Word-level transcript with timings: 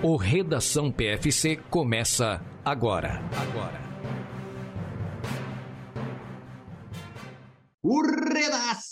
O 0.00 0.16
Redação 0.16 0.92
PFC 0.92 1.56
começa 1.68 2.40
agora. 2.64 3.20
Agora. 3.36 3.80
O 7.82 8.00
Redação 8.02 8.87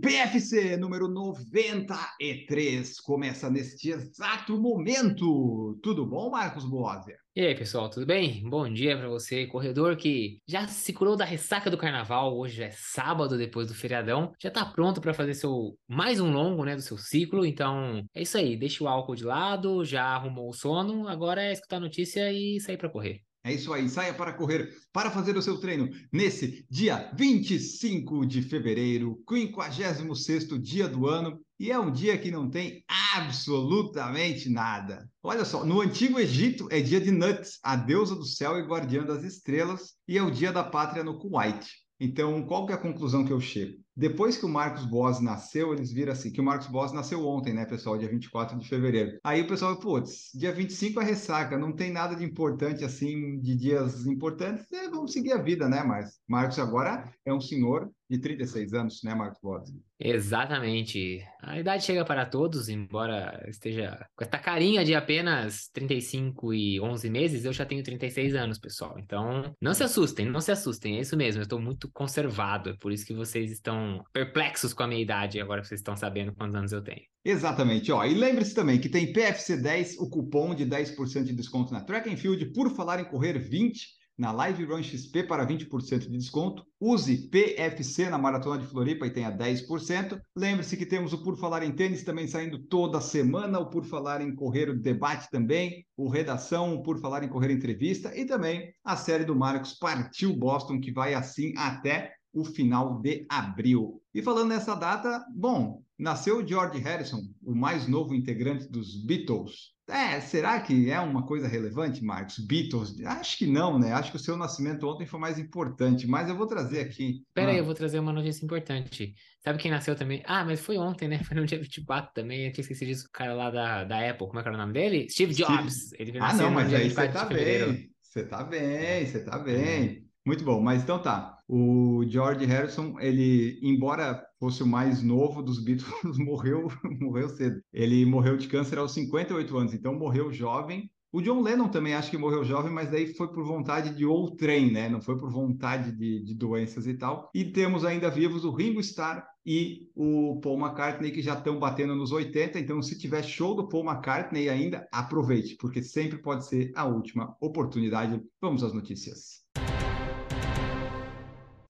PFC 0.00 0.76
número 0.76 1.08
93 1.08 3.00
começa 3.00 3.48
neste 3.48 3.90
exato 3.90 4.60
momento. 4.60 5.78
Tudo 5.82 6.04
bom, 6.04 6.30
Marcos 6.30 6.64
Boazia? 6.64 7.16
E 7.34 7.40
aí, 7.40 7.54
pessoal, 7.54 7.88
tudo 7.88 8.04
bem? 8.04 8.42
Bom 8.48 8.70
dia 8.70 8.98
para 8.98 9.08
você, 9.08 9.46
corredor 9.46 9.96
que 9.96 10.38
já 10.46 10.66
se 10.66 10.92
curou 10.92 11.16
da 11.16 11.24
ressaca 11.24 11.70
do 11.70 11.78
carnaval. 11.78 12.36
Hoje 12.36 12.62
é 12.62 12.70
sábado 12.72 13.38
depois 13.38 13.68
do 13.68 13.74
feriadão, 13.74 14.32
já 14.38 14.50
tá 14.50 14.66
pronto 14.66 15.00
para 15.00 15.14
fazer 15.14 15.32
seu 15.34 15.78
mais 15.88 16.20
um 16.20 16.30
longo, 16.30 16.64
né, 16.64 16.76
do 16.76 16.82
seu 16.82 16.98
ciclo. 16.98 17.46
Então, 17.46 18.04
é 18.14 18.22
isso 18.22 18.36
aí, 18.36 18.56
deixa 18.56 18.84
o 18.84 18.88
álcool 18.88 19.14
de 19.14 19.24
lado, 19.24 19.84
já 19.84 20.04
arrumou 20.04 20.50
o 20.50 20.54
sono, 20.54 21.08
agora 21.08 21.42
é 21.42 21.52
escutar 21.52 21.76
a 21.76 21.80
notícia 21.80 22.30
e 22.32 22.60
sair 22.60 22.76
para 22.76 22.90
correr. 22.90 23.27
É 23.48 23.54
isso 23.54 23.72
aí, 23.72 23.88
saia 23.88 24.12
para 24.12 24.34
correr, 24.34 24.68
para 24.92 25.10
fazer 25.10 25.34
o 25.34 25.40
seu 25.40 25.56
treino 25.56 25.88
nesse 26.12 26.66
dia 26.70 27.10
25 27.16 28.26
de 28.26 28.42
fevereiro, 28.42 29.18
56º 29.26 30.58
dia 30.58 30.86
do 30.86 31.06
ano, 31.06 31.40
e 31.58 31.70
é 31.70 31.78
um 31.78 31.90
dia 31.90 32.18
que 32.18 32.30
não 32.30 32.50
tem 32.50 32.84
absolutamente 33.16 34.50
nada. 34.50 35.10
Olha 35.22 35.46
só, 35.46 35.64
no 35.64 35.80
Antigo 35.80 36.20
Egito 36.20 36.68
é 36.70 36.82
dia 36.82 37.00
de 37.00 37.10
Nut, 37.10 37.48
a 37.62 37.74
deusa 37.74 38.14
do 38.14 38.26
céu 38.26 38.58
e 38.58 38.66
guardiã 38.66 39.02
das 39.02 39.24
estrelas, 39.24 39.94
e 40.06 40.18
é 40.18 40.22
o 40.22 40.30
dia 40.30 40.52
da 40.52 40.62
pátria 40.62 41.02
no 41.02 41.18
Kuwait. 41.18 41.66
Então, 41.98 42.44
qual 42.44 42.66
que 42.66 42.72
é 42.72 42.74
a 42.74 42.78
conclusão 42.78 43.24
que 43.24 43.32
eu 43.32 43.40
chego? 43.40 43.78
Depois 43.98 44.36
que 44.36 44.46
o 44.46 44.48
Marcos 44.48 44.84
Boas 44.84 45.20
nasceu, 45.20 45.74
eles 45.74 45.92
viram 45.92 46.12
assim, 46.12 46.30
que 46.30 46.40
o 46.40 46.44
Marcos 46.44 46.68
Boas 46.68 46.92
nasceu 46.92 47.26
ontem, 47.26 47.52
né, 47.52 47.66
pessoal, 47.66 47.98
dia 47.98 48.08
24 48.08 48.56
de 48.56 48.68
fevereiro. 48.68 49.18
Aí 49.24 49.42
o 49.42 49.48
pessoal, 49.48 49.76
putz, 49.76 50.30
dia 50.32 50.52
25 50.52 51.00
é 51.00 51.04
ressaca, 51.04 51.58
não 51.58 51.72
tem 51.72 51.90
nada 51.90 52.14
de 52.14 52.24
importante 52.24 52.84
assim, 52.84 53.40
de 53.40 53.56
dias 53.56 54.06
importantes, 54.06 54.64
é, 54.72 54.88
vamos 54.88 55.12
seguir 55.12 55.32
a 55.32 55.42
vida, 55.42 55.68
né, 55.68 55.82
Marcos? 55.82 56.12
Marcos 56.28 56.60
agora 56.60 57.12
é 57.26 57.34
um 57.34 57.40
senhor 57.40 57.90
de 58.08 58.18
36 58.18 58.72
anos, 58.72 59.00
né, 59.02 59.14
Marcos 59.14 59.40
Boas? 59.40 59.70
Exatamente. 60.00 61.22
A 61.42 61.58
idade 61.58 61.84
chega 61.84 62.04
para 62.04 62.24
todos, 62.24 62.68
embora 62.68 63.44
esteja 63.48 64.06
com 64.16 64.24
esta 64.24 64.38
carinha 64.38 64.84
de 64.84 64.94
apenas 64.94 65.68
35 65.72 66.54
e 66.54 66.80
11 66.80 67.10
meses, 67.10 67.44
eu 67.44 67.52
já 67.52 67.66
tenho 67.66 67.82
36 67.82 68.34
anos, 68.34 68.58
pessoal. 68.58 68.98
Então, 68.98 69.54
não 69.60 69.74
se 69.74 69.82
assustem, 69.82 70.26
não 70.26 70.40
se 70.40 70.52
assustem, 70.52 70.96
é 70.96 71.00
isso 71.00 71.16
mesmo, 71.16 71.40
eu 71.40 71.44
estou 71.44 71.60
muito 71.60 71.90
conservado, 71.92 72.70
é 72.70 72.76
por 72.76 72.92
isso 72.92 73.04
que 73.04 73.14
vocês 73.14 73.50
estão 73.50 74.02
perplexos 74.12 74.72
com 74.72 74.84
a 74.84 74.88
minha 74.88 75.02
idade, 75.02 75.40
agora 75.40 75.60
que 75.60 75.68
vocês 75.68 75.80
estão 75.80 75.96
sabendo 75.96 76.34
quantos 76.34 76.54
anos 76.54 76.72
eu 76.72 76.82
tenho. 76.82 77.02
Exatamente, 77.24 77.92
ó. 77.92 78.04
E 78.04 78.14
lembre-se 78.14 78.54
também 78.54 78.80
que 78.80 78.88
tem 78.88 79.12
PFC10, 79.12 79.96
o 79.98 80.08
cupom 80.08 80.54
de 80.54 80.64
10% 80.64 81.24
de 81.24 81.34
desconto 81.34 81.72
na 81.72 81.82
Track 81.82 82.08
and 82.08 82.16
Field, 82.16 82.46
por 82.52 82.74
falar 82.74 83.00
em 83.00 83.04
correr 83.04 83.38
20 83.38 83.97
na 84.18 84.32
Live 84.32 84.64
Run 84.64 84.82
XP 84.82 85.22
para 85.22 85.46
20% 85.46 86.00
de 86.00 86.18
desconto. 86.18 86.66
Use 86.80 87.28
PFC 87.28 88.10
na 88.10 88.18
Maratona 88.18 88.58
de 88.58 88.66
Floripa 88.66 89.06
e 89.06 89.10
tenha 89.10 89.30
10%. 89.30 90.20
Lembre-se 90.36 90.76
que 90.76 90.84
temos 90.84 91.12
o 91.12 91.22
Por 91.22 91.38
Falar 91.38 91.62
em 91.62 91.70
Tênis 91.70 92.02
também 92.02 92.26
saindo 92.26 92.58
toda 92.58 93.00
semana, 93.00 93.60
o 93.60 93.70
Por 93.70 93.84
Falar 93.84 94.20
em 94.20 94.34
Correr 94.34 94.68
o 94.68 94.78
Debate 94.78 95.30
também, 95.30 95.86
o 95.96 96.08
Redação, 96.08 96.74
o 96.74 96.82
Por 96.82 97.00
Falar 97.00 97.22
em 97.22 97.28
Correr 97.28 97.52
Entrevista 97.52 98.14
e 98.18 98.24
também 98.24 98.74
a 98.84 98.96
série 98.96 99.24
do 99.24 99.36
Marcos 99.36 99.74
Partiu 99.74 100.34
Boston, 100.34 100.80
que 100.80 100.90
vai 100.90 101.14
assim 101.14 101.54
até 101.56 102.12
o 102.32 102.44
final 102.44 103.00
de 103.00 103.24
abril. 103.28 104.02
E 104.12 104.20
falando 104.20 104.48
nessa 104.48 104.74
data, 104.74 105.24
bom, 105.34 105.82
nasceu 105.98 106.46
George 106.46 106.78
Harrison, 106.78 107.22
o 107.42 107.54
mais 107.54 107.86
novo 107.86 108.14
integrante 108.14 108.68
dos 108.68 109.04
Beatles. 109.04 109.77
É, 109.88 110.20
será 110.20 110.60
que 110.60 110.90
é 110.90 111.00
uma 111.00 111.26
coisa 111.26 111.48
relevante, 111.48 112.04
Marcos? 112.04 112.38
Beatles? 112.38 113.00
Acho 113.04 113.38
que 113.38 113.46
não, 113.46 113.78
né? 113.78 113.92
Acho 113.92 114.10
que 114.10 114.16
o 114.16 114.20
seu 114.20 114.36
nascimento 114.36 114.86
ontem 114.86 115.06
foi 115.06 115.18
mais 115.18 115.38
importante, 115.38 116.06
mas 116.06 116.28
eu 116.28 116.36
vou 116.36 116.46
trazer 116.46 116.80
aqui. 116.80 117.22
Pera 117.32 117.48
ah. 117.48 117.52
aí, 117.52 117.58
eu 117.58 117.64
vou 117.64 117.74
trazer 117.74 117.98
uma 117.98 118.12
notícia 118.12 118.44
importante. 118.44 119.14
Sabe 119.42 119.58
quem 119.58 119.70
nasceu 119.70 119.96
também? 119.96 120.22
Ah, 120.26 120.44
mas 120.44 120.60
foi 120.60 120.76
ontem, 120.76 121.08
né? 121.08 121.18
Foi 121.24 121.36
no 121.36 121.46
dia 121.46 121.58
24 121.58 122.12
também. 122.12 122.46
Eu 122.46 122.52
tinha 122.52 122.62
esquecido 122.62 122.88
disso, 122.88 123.06
o 123.06 123.12
cara 123.12 123.32
lá 123.34 123.50
da, 123.50 123.84
da 123.84 124.10
Apple. 124.10 124.26
Como 124.26 124.38
é 124.38 124.42
que 124.42 124.48
era 124.48 124.56
o 124.56 124.60
nome 124.60 124.74
dele? 124.74 125.08
Steve 125.08 125.32
Jobs. 125.32 125.88
Steve... 125.88 126.10
Ele 126.10 126.18
ah, 126.20 126.34
não, 126.34 126.50
mas 126.50 126.72
aí 126.74 126.90
você 126.90 127.08
tá 127.08 127.24
bem. 127.24 127.90
Você 128.02 128.24
tá 128.24 128.44
bem, 128.44 129.06
você 129.06 129.24
tá 129.24 129.38
bem. 129.38 130.06
Muito 130.26 130.44
bom, 130.44 130.60
mas 130.60 130.82
então 130.82 131.00
tá. 131.00 131.37
O 131.48 132.04
George 132.06 132.44
Harrison, 132.44 133.00
ele, 133.00 133.58
embora 133.62 134.22
fosse 134.38 134.62
o 134.62 134.66
mais 134.66 135.02
novo 135.02 135.42
dos 135.42 135.64
Beatles, 135.64 135.88
morreu, 136.18 136.68
morreu 137.00 137.28
cedo. 137.30 137.62
Ele 137.72 138.04
morreu 138.04 138.36
de 138.36 138.46
câncer 138.48 138.78
aos 138.78 138.92
58 138.92 139.56
anos, 139.56 139.74
então 139.74 139.98
morreu 139.98 140.30
jovem. 140.30 140.90
O 141.10 141.22
John 141.22 141.40
Lennon 141.40 141.68
também 141.68 141.94
acho 141.94 142.10
que 142.10 142.18
morreu 142.18 142.44
jovem, 142.44 142.70
mas 142.70 142.90
daí 142.90 143.14
foi 143.14 143.32
por 143.32 143.42
vontade 143.42 143.96
de 143.96 144.04
outrem, 144.04 144.70
né? 144.70 144.90
Não 144.90 145.00
foi 145.00 145.16
por 145.16 145.30
vontade 145.30 145.90
de, 145.92 146.22
de 146.22 146.34
doenças 146.34 146.86
e 146.86 146.92
tal. 146.92 147.30
E 147.34 147.46
temos 147.46 147.82
ainda 147.82 148.10
vivos 148.10 148.44
o 148.44 148.50
Ringo 148.50 148.80
Starr 148.80 149.26
e 149.44 149.88
o 149.96 150.38
Paul 150.42 150.60
McCartney, 150.60 151.10
que 151.10 151.22
já 151.22 151.32
estão 151.32 151.58
batendo 151.58 151.94
nos 151.94 152.12
80. 152.12 152.58
Então, 152.58 152.82
se 152.82 152.98
tiver 152.98 153.22
show 153.22 153.54
do 153.54 153.66
Paul 153.66 153.86
McCartney 153.86 154.50
ainda, 154.50 154.86
aproveite, 154.92 155.56
porque 155.56 155.82
sempre 155.82 156.18
pode 156.18 156.46
ser 156.46 156.70
a 156.76 156.84
última 156.84 157.34
oportunidade. 157.40 158.22
Vamos 158.38 158.62
às 158.62 158.74
notícias. 158.74 159.47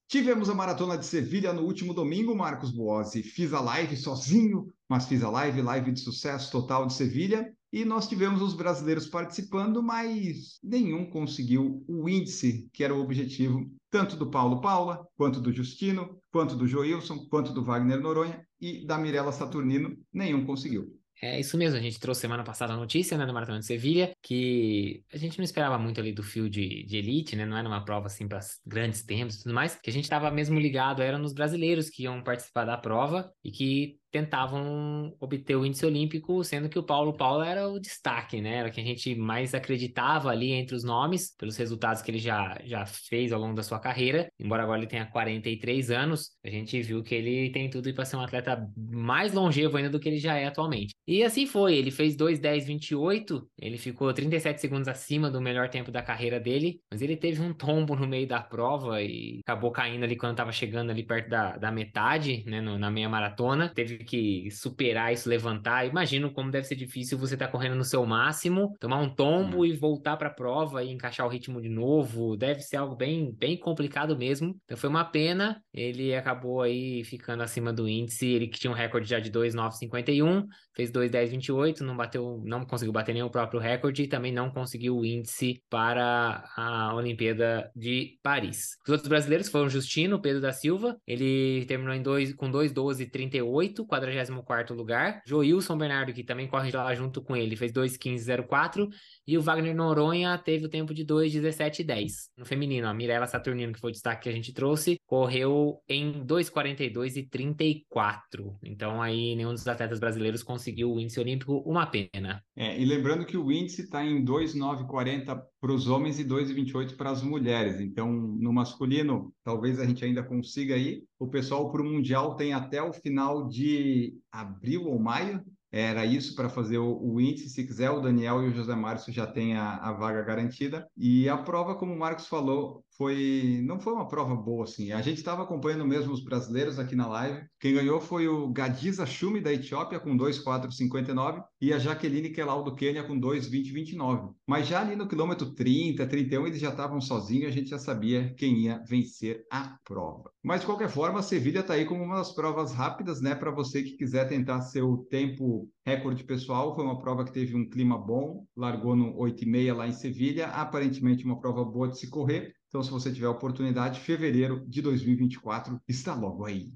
Tivemos 0.08 0.48
a 0.48 0.54
maratona 0.54 0.96
de 0.96 1.04
Sevilha 1.04 1.52
no 1.52 1.64
último 1.64 1.92
domingo, 1.92 2.34
Marcos 2.34 2.70
Boazzi. 2.70 3.22
Fiz 3.22 3.52
a 3.52 3.60
live 3.60 3.94
sozinho, 3.94 4.72
mas 4.88 5.04
fiz 5.04 5.22
a 5.22 5.28
live, 5.28 5.60
live 5.60 5.92
de 5.92 6.00
sucesso 6.00 6.50
total 6.50 6.86
de 6.86 6.94
Sevilha. 6.94 7.52
E 7.70 7.84
nós 7.84 8.08
tivemos 8.08 8.40
os 8.40 8.54
brasileiros 8.54 9.06
participando, 9.06 9.82
mas 9.82 10.58
nenhum 10.62 11.10
conseguiu 11.10 11.84
o 11.86 12.08
índice 12.08 12.70
que 12.72 12.82
era 12.82 12.94
o 12.94 13.02
objetivo, 13.02 13.70
tanto 13.90 14.16
do 14.16 14.30
Paulo 14.30 14.62
Paula, 14.62 15.06
quanto 15.14 15.42
do 15.42 15.52
Justino, 15.52 16.18
quanto 16.32 16.56
do 16.56 16.66
Joilson, 16.66 17.26
quanto 17.28 17.52
do 17.52 17.62
Wagner 17.62 18.00
Noronha 18.00 18.42
e 18.58 18.86
da 18.86 18.96
Mirella 18.96 19.30
Saturnino, 19.30 19.94
nenhum 20.10 20.46
conseguiu. 20.46 20.86
É 21.20 21.40
isso 21.40 21.58
mesmo, 21.58 21.76
a 21.76 21.80
gente 21.82 21.98
trouxe 21.98 22.20
semana 22.20 22.44
passada 22.44 22.72
a 22.72 22.76
notícia, 22.76 23.18
né, 23.18 23.26
da 23.26 23.32
Maratona 23.32 23.58
de 23.58 23.66
Sevilha, 23.66 24.14
que 24.22 25.02
a 25.12 25.16
gente 25.16 25.36
não 25.36 25.44
esperava 25.44 25.76
muito 25.76 26.00
ali 26.00 26.12
do 26.12 26.22
fio 26.22 26.48
de, 26.48 26.84
de 26.84 26.96
elite, 26.96 27.34
né, 27.34 27.44
não 27.44 27.56
era 27.56 27.66
uma 27.66 27.84
prova 27.84 28.06
assim 28.06 28.28
para 28.28 28.38
grandes 28.64 29.02
tempos 29.02 29.34
e 29.34 29.42
tudo 29.42 29.52
mais, 29.52 29.74
que 29.74 29.90
a 29.90 29.92
gente 29.92 30.04
estava 30.04 30.30
mesmo 30.30 30.60
ligado, 30.60 31.02
era 31.02 31.18
nos 31.18 31.32
brasileiros 31.32 31.90
que 31.90 32.04
iam 32.04 32.22
participar 32.22 32.64
da 32.64 32.76
prova 32.76 33.32
e 33.42 33.50
que 33.50 33.98
tentavam 34.10 35.14
obter 35.20 35.56
o 35.56 35.64
índice 35.64 35.84
olímpico, 35.84 36.42
sendo 36.42 36.68
que 36.68 36.78
o 36.78 36.82
Paulo 36.82 37.12
Paulo 37.12 37.42
era 37.42 37.68
o 37.68 37.78
destaque, 37.78 38.40
né? 38.40 38.56
Era 38.56 38.70
que 38.70 38.80
a 38.80 38.84
gente 38.84 39.14
mais 39.14 39.54
acreditava 39.54 40.30
ali 40.30 40.52
entre 40.52 40.74
os 40.74 40.84
nomes, 40.84 41.34
pelos 41.36 41.56
resultados 41.56 42.02
que 42.02 42.10
ele 42.10 42.18
já, 42.18 42.58
já 42.64 42.86
fez 42.86 43.32
ao 43.32 43.40
longo 43.40 43.54
da 43.54 43.62
sua 43.62 43.78
carreira. 43.78 44.30
Embora 44.38 44.62
agora 44.62 44.78
ele 44.78 44.86
tenha 44.86 45.06
43 45.06 45.90
anos, 45.90 46.30
a 46.44 46.50
gente 46.50 46.80
viu 46.82 47.02
que 47.02 47.14
ele 47.14 47.50
tem 47.50 47.68
tudo 47.68 47.92
para 47.94 48.04
ser 48.04 48.16
um 48.16 48.20
atleta 48.20 48.66
mais 48.76 49.32
longevo 49.32 49.76
ainda 49.76 49.90
do 49.90 50.00
que 50.00 50.08
ele 50.08 50.18
já 50.18 50.36
é 50.36 50.46
atualmente. 50.46 50.94
E 51.06 51.22
assim 51.22 51.46
foi, 51.46 51.76
ele 51.76 51.90
fez 51.90 52.16
2:10:28, 52.16 53.46
ele 53.58 53.78
ficou 53.78 54.12
37 54.12 54.60
segundos 54.60 54.88
acima 54.88 55.30
do 55.30 55.40
melhor 55.40 55.68
tempo 55.68 55.90
da 55.90 56.02
carreira 56.02 56.38
dele, 56.38 56.80
mas 56.90 57.02
ele 57.02 57.16
teve 57.16 57.40
um 57.40 57.52
tombo 57.52 57.94
no 57.96 58.06
meio 58.06 58.26
da 58.26 58.40
prova 58.40 59.02
e 59.02 59.40
acabou 59.44 59.70
caindo 59.70 60.04
ali 60.04 60.16
quando 60.16 60.32
estava 60.32 60.52
chegando 60.52 60.90
ali 60.90 61.02
perto 61.02 61.28
da, 61.28 61.56
da 61.56 61.70
metade, 61.70 62.44
né, 62.46 62.60
no, 62.60 62.78
na 62.78 62.90
meia 62.90 63.08
maratona. 63.08 63.68
Teve 63.74 63.97
que 64.04 64.50
superar 64.50 65.12
isso, 65.12 65.28
levantar. 65.28 65.86
Imagino 65.86 66.32
como 66.32 66.50
deve 66.50 66.66
ser 66.66 66.76
difícil 66.76 67.18
você 67.18 67.34
estar 67.34 67.46
tá 67.46 67.52
correndo 67.52 67.76
no 67.76 67.84
seu 67.84 68.04
máximo, 68.04 68.74
tomar 68.80 68.98
um 68.98 69.14
tombo 69.14 69.60
hum. 69.60 69.64
e 69.64 69.72
voltar 69.72 70.16
para 70.16 70.28
a 70.28 70.34
prova 70.34 70.82
e 70.82 70.90
encaixar 70.90 71.26
o 71.26 71.30
ritmo 71.30 71.60
de 71.60 71.68
novo. 71.68 72.36
Deve 72.36 72.60
ser 72.60 72.76
algo 72.76 72.96
bem, 72.96 73.32
bem 73.32 73.56
complicado 73.56 74.16
mesmo. 74.16 74.56
Então 74.64 74.76
foi 74.76 74.88
uma 74.88 75.04
pena. 75.04 75.62
Ele 75.72 76.14
acabou 76.14 76.62
aí 76.62 77.04
ficando 77.04 77.42
acima 77.42 77.72
do 77.72 77.88
índice. 77.88 78.26
Ele 78.26 78.48
que 78.48 78.58
tinha 78.58 78.70
um 78.70 78.74
recorde 78.74 79.08
já 79.08 79.18
de 79.18 79.30
2,951, 79.30 80.46
fez 80.74 80.90
2,1028, 80.90 81.80
não 81.80 81.96
bateu, 81.96 82.42
não 82.44 82.64
conseguiu 82.64 82.92
bater 82.92 83.12
nem 83.12 83.22
o 83.22 83.30
próprio 83.30 83.60
recorde 83.60 84.02
e 84.02 84.08
também 84.08 84.32
não 84.32 84.50
conseguiu 84.50 84.96
o 84.96 85.04
índice 85.04 85.62
para 85.68 86.44
a 86.56 86.94
Olimpíada 86.94 87.70
de 87.74 88.18
Paris. 88.22 88.76
Os 88.84 88.90
outros 88.90 89.08
brasileiros 89.08 89.48
foram 89.48 89.68
Justino, 89.68 90.20
Pedro 90.20 90.40
da 90.40 90.52
Silva. 90.52 90.96
Ele 91.06 91.64
terminou 91.66 91.94
em 91.94 92.02
dois, 92.02 92.34
com 92.34 92.50
2,1238, 92.50 93.86
44 93.88 94.74
lugar. 94.74 95.22
Joilson 95.26 95.76
Bernardo, 95.76 96.12
que 96.12 96.22
também 96.22 96.46
corre 96.46 96.70
lá 96.70 96.94
junto 96.94 97.22
com 97.22 97.36
ele, 97.36 97.56
fez 97.56 97.72
2,15,04. 97.72 98.88
E 99.26 99.36
o 99.36 99.42
Wagner 99.42 99.74
Noronha 99.74 100.36
teve 100.38 100.66
o 100.66 100.68
tempo 100.68 100.94
de 100.94 101.04
2,17,10. 101.04 102.28
No 102.36 102.44
feminino, 102.44 102.86
a 102.86 102.94
Mirella 102.94 103.26
Saturnino, 103.26 103.72
que 103.72 103.80
foi 103.80 103.90
o 103.90 103.92
destaque 103.92 104.24
que 104.24 104.28
a 104.28 104.32
gente 104.32 104.52
trouxe, 104.52 104.97
correu 105.08 105.80
em 105.88 106.22
2,42 106.22 107.16
e 107.16 107.22
34. 107.22 108.58
Então 108.62 109.00
aí 109.00 109.34
nenhum 109.34 109.52
dos 109.52 109.66
atletas 109.66 109.98
brasileiros 109.98 110.42
conseguiu 110.42 110.92
o 110.92 111.00
índice 111.00 111.18
olímpico, 111.18 111.62
uma 111.64 111.86
pena. 111.86 112.44
É, 112.54 112.78
e 112.78 112.84
lembrando 112.84 113.24
que 113.24 113.36
o 113.36 113.50
índice 113.50 113.82
está 113.82 114.04
em 114.04 114.22
2,940 114.22 115.42
para 115.58 115.72
os 115.72 115.88
homens 115.88 116.20
e 116.20 116.24
2,28 116.24 116.94
para 116.94 117.10
as 117.10 117.22
mulheres. 117.22 117.80
Então, 117.80 118.12
no 118.12 118.52
masculino, 118.52 119.32
talvez 119.42 119.80
a 119.80 119.86
gente 119.86 120.04
ainda 120.04 120.22
consiga 120.22 120.74
aí. 120.74 121.02
O 121.18 121.26
pessoal 121.26 121.72
para 121.72 121.80
o 121.80 121.84
Mundial 121.86 122.36
tem 122.36 122.52
até 122.52 122.82
o 122.82 122.92
final 122.92 123.48
de 123.48 124.14
abril 124.30 124.84
ou 124.84 124.98
maio 124.98 125.42
era 125.70 126.06
isso 126.06 126.34
para 126.34 126.48
fazer 126.48 126.78
o, 126.78 127.20
índice. 127.20 127.50
Se 127.50 127.66
quiser, 127.66 127.90
o 127.90 128.00
Daniel 128.00 128.42
e 128.42 128.48
o 128.48 128.54
José 128.54 128.74
Márcio 128.74 129.12
já 129.12 129.26
têm 129.26 129.54
a, 129.54 129.76
a, 129.76 129.92
vaga 129.92 130.22
garantida. 130.22 130.88
E 130.96 131.28
a 131.28 131.36
prova, 131.36 131.74
como 131.74 131.92
o 131.92 131.98
Marcos 131.98 132.26
falou, 132.26 132.82
foi 132.98 133.62
não 133.64 133.78
foi 133.78 133.92
uma 133.92 134.08
prova 134.08 134.34
boa 134.34 134.64
assim. 134.64 134.90
A 134.92 135.00
gente 135.00 135.18
estava 135.18 135.44
acompanhando 135.44 135.86
mesmo 135.86 136.12
os 136.12 136.22
brasileiros 136.22 136.78
aqui 136.78 136.96
na 136.96 137.06
live. 137.06 137.46
Quem 137.60 137.74
ganhou 137.74 138.00
foi 138.00 138.26
o 138.26 138.48
Gadiza 138.48 139.06
Shumi 139.06 139.40
da 139.40 139.52
Etiópia 139.52 140.00
com 140.00 140.16
2,459 140.16 141.40
e 141.60 141.72
a 141.72 141.78
Jaqueline 141.78 142.30
Kelal 142.30 142.64
do 142.64 142.74
Quênia 142.74 143.04
com 143.04 143.18
2,2029. 143.18 144.34
Mas 144.46 144.66
já 144.66 144.80
ali 144.80 144.96
no 144.96 145.06
quilômetro 145.06 145.54
30, 145.54 146.06
31 146.06 146.46
eles 146.48 146.60
já 146.60 146.70
estavam 146.70 147.00
sozinhos, 147.00 147.48
a 147.48 147.52
gente 147.52 147.70
já 147.70 147.78
sabia 147.78 148.34
quem 148.34 148.64
ia 148.64 148.82
vencer 148.88 149.46
a 149.50 149.78
prova. 149.84 150.30
Mas 150.42 150.60
de 150.60 150.66
qualquer 150.66 150.88
forma, 150.88 151.20
a 151.20 151.22
Sevilha 151.22 151.60
está 151.60 151.74
aí 151.74 151.84
como 151.84 152.02
uma 152.02 152.16
das 152.16 152.32
provas 152.32 152.72
rápidas, 152.72 153.20
né, 153.20 153.34
para 153.34 153.50
você 153.50 153.82
que 153.82 153.96
quiser 153.96 154.26
tentar 154.28 154.60
seu 154.62 155.06
tempo 155.10 155.68
recorde 155.84 156.24
pessoal. 156.24 156.74
Foi 156.74 156.84
uma 156.84 156.98
prova 156.98 157.24
que 157.24 157.32
teve 157.32 157.56
um 157.56 157.68
clima 157.68 157.98
bom, 157.98 158.44
largou 158.56 158.96
no 158.96 159.14
8,5 159.16 159.74
lá 159.74 159.86
em 159.86 159.92
Sevilha, 159.92 160.48
aparentemente 160.48 161.24
uma 161.24 161.40
prova 161.40 161.64
boa 161.64 161.88
de 161.88 161.98
se 161.98 162.08
correr. 162.08 162.54
Então, 162.68 162.82
se 162.82 162.90
você 162.90 163.10
tiver 163.10 163.28
oportunidade, 163.28 164.00
fevereiro 164.00 164.62
de 164.68 164.82
2024 164.82 165.80
está 165.88 166.14
logo 166.14 166.44
aí. 166.44 166.70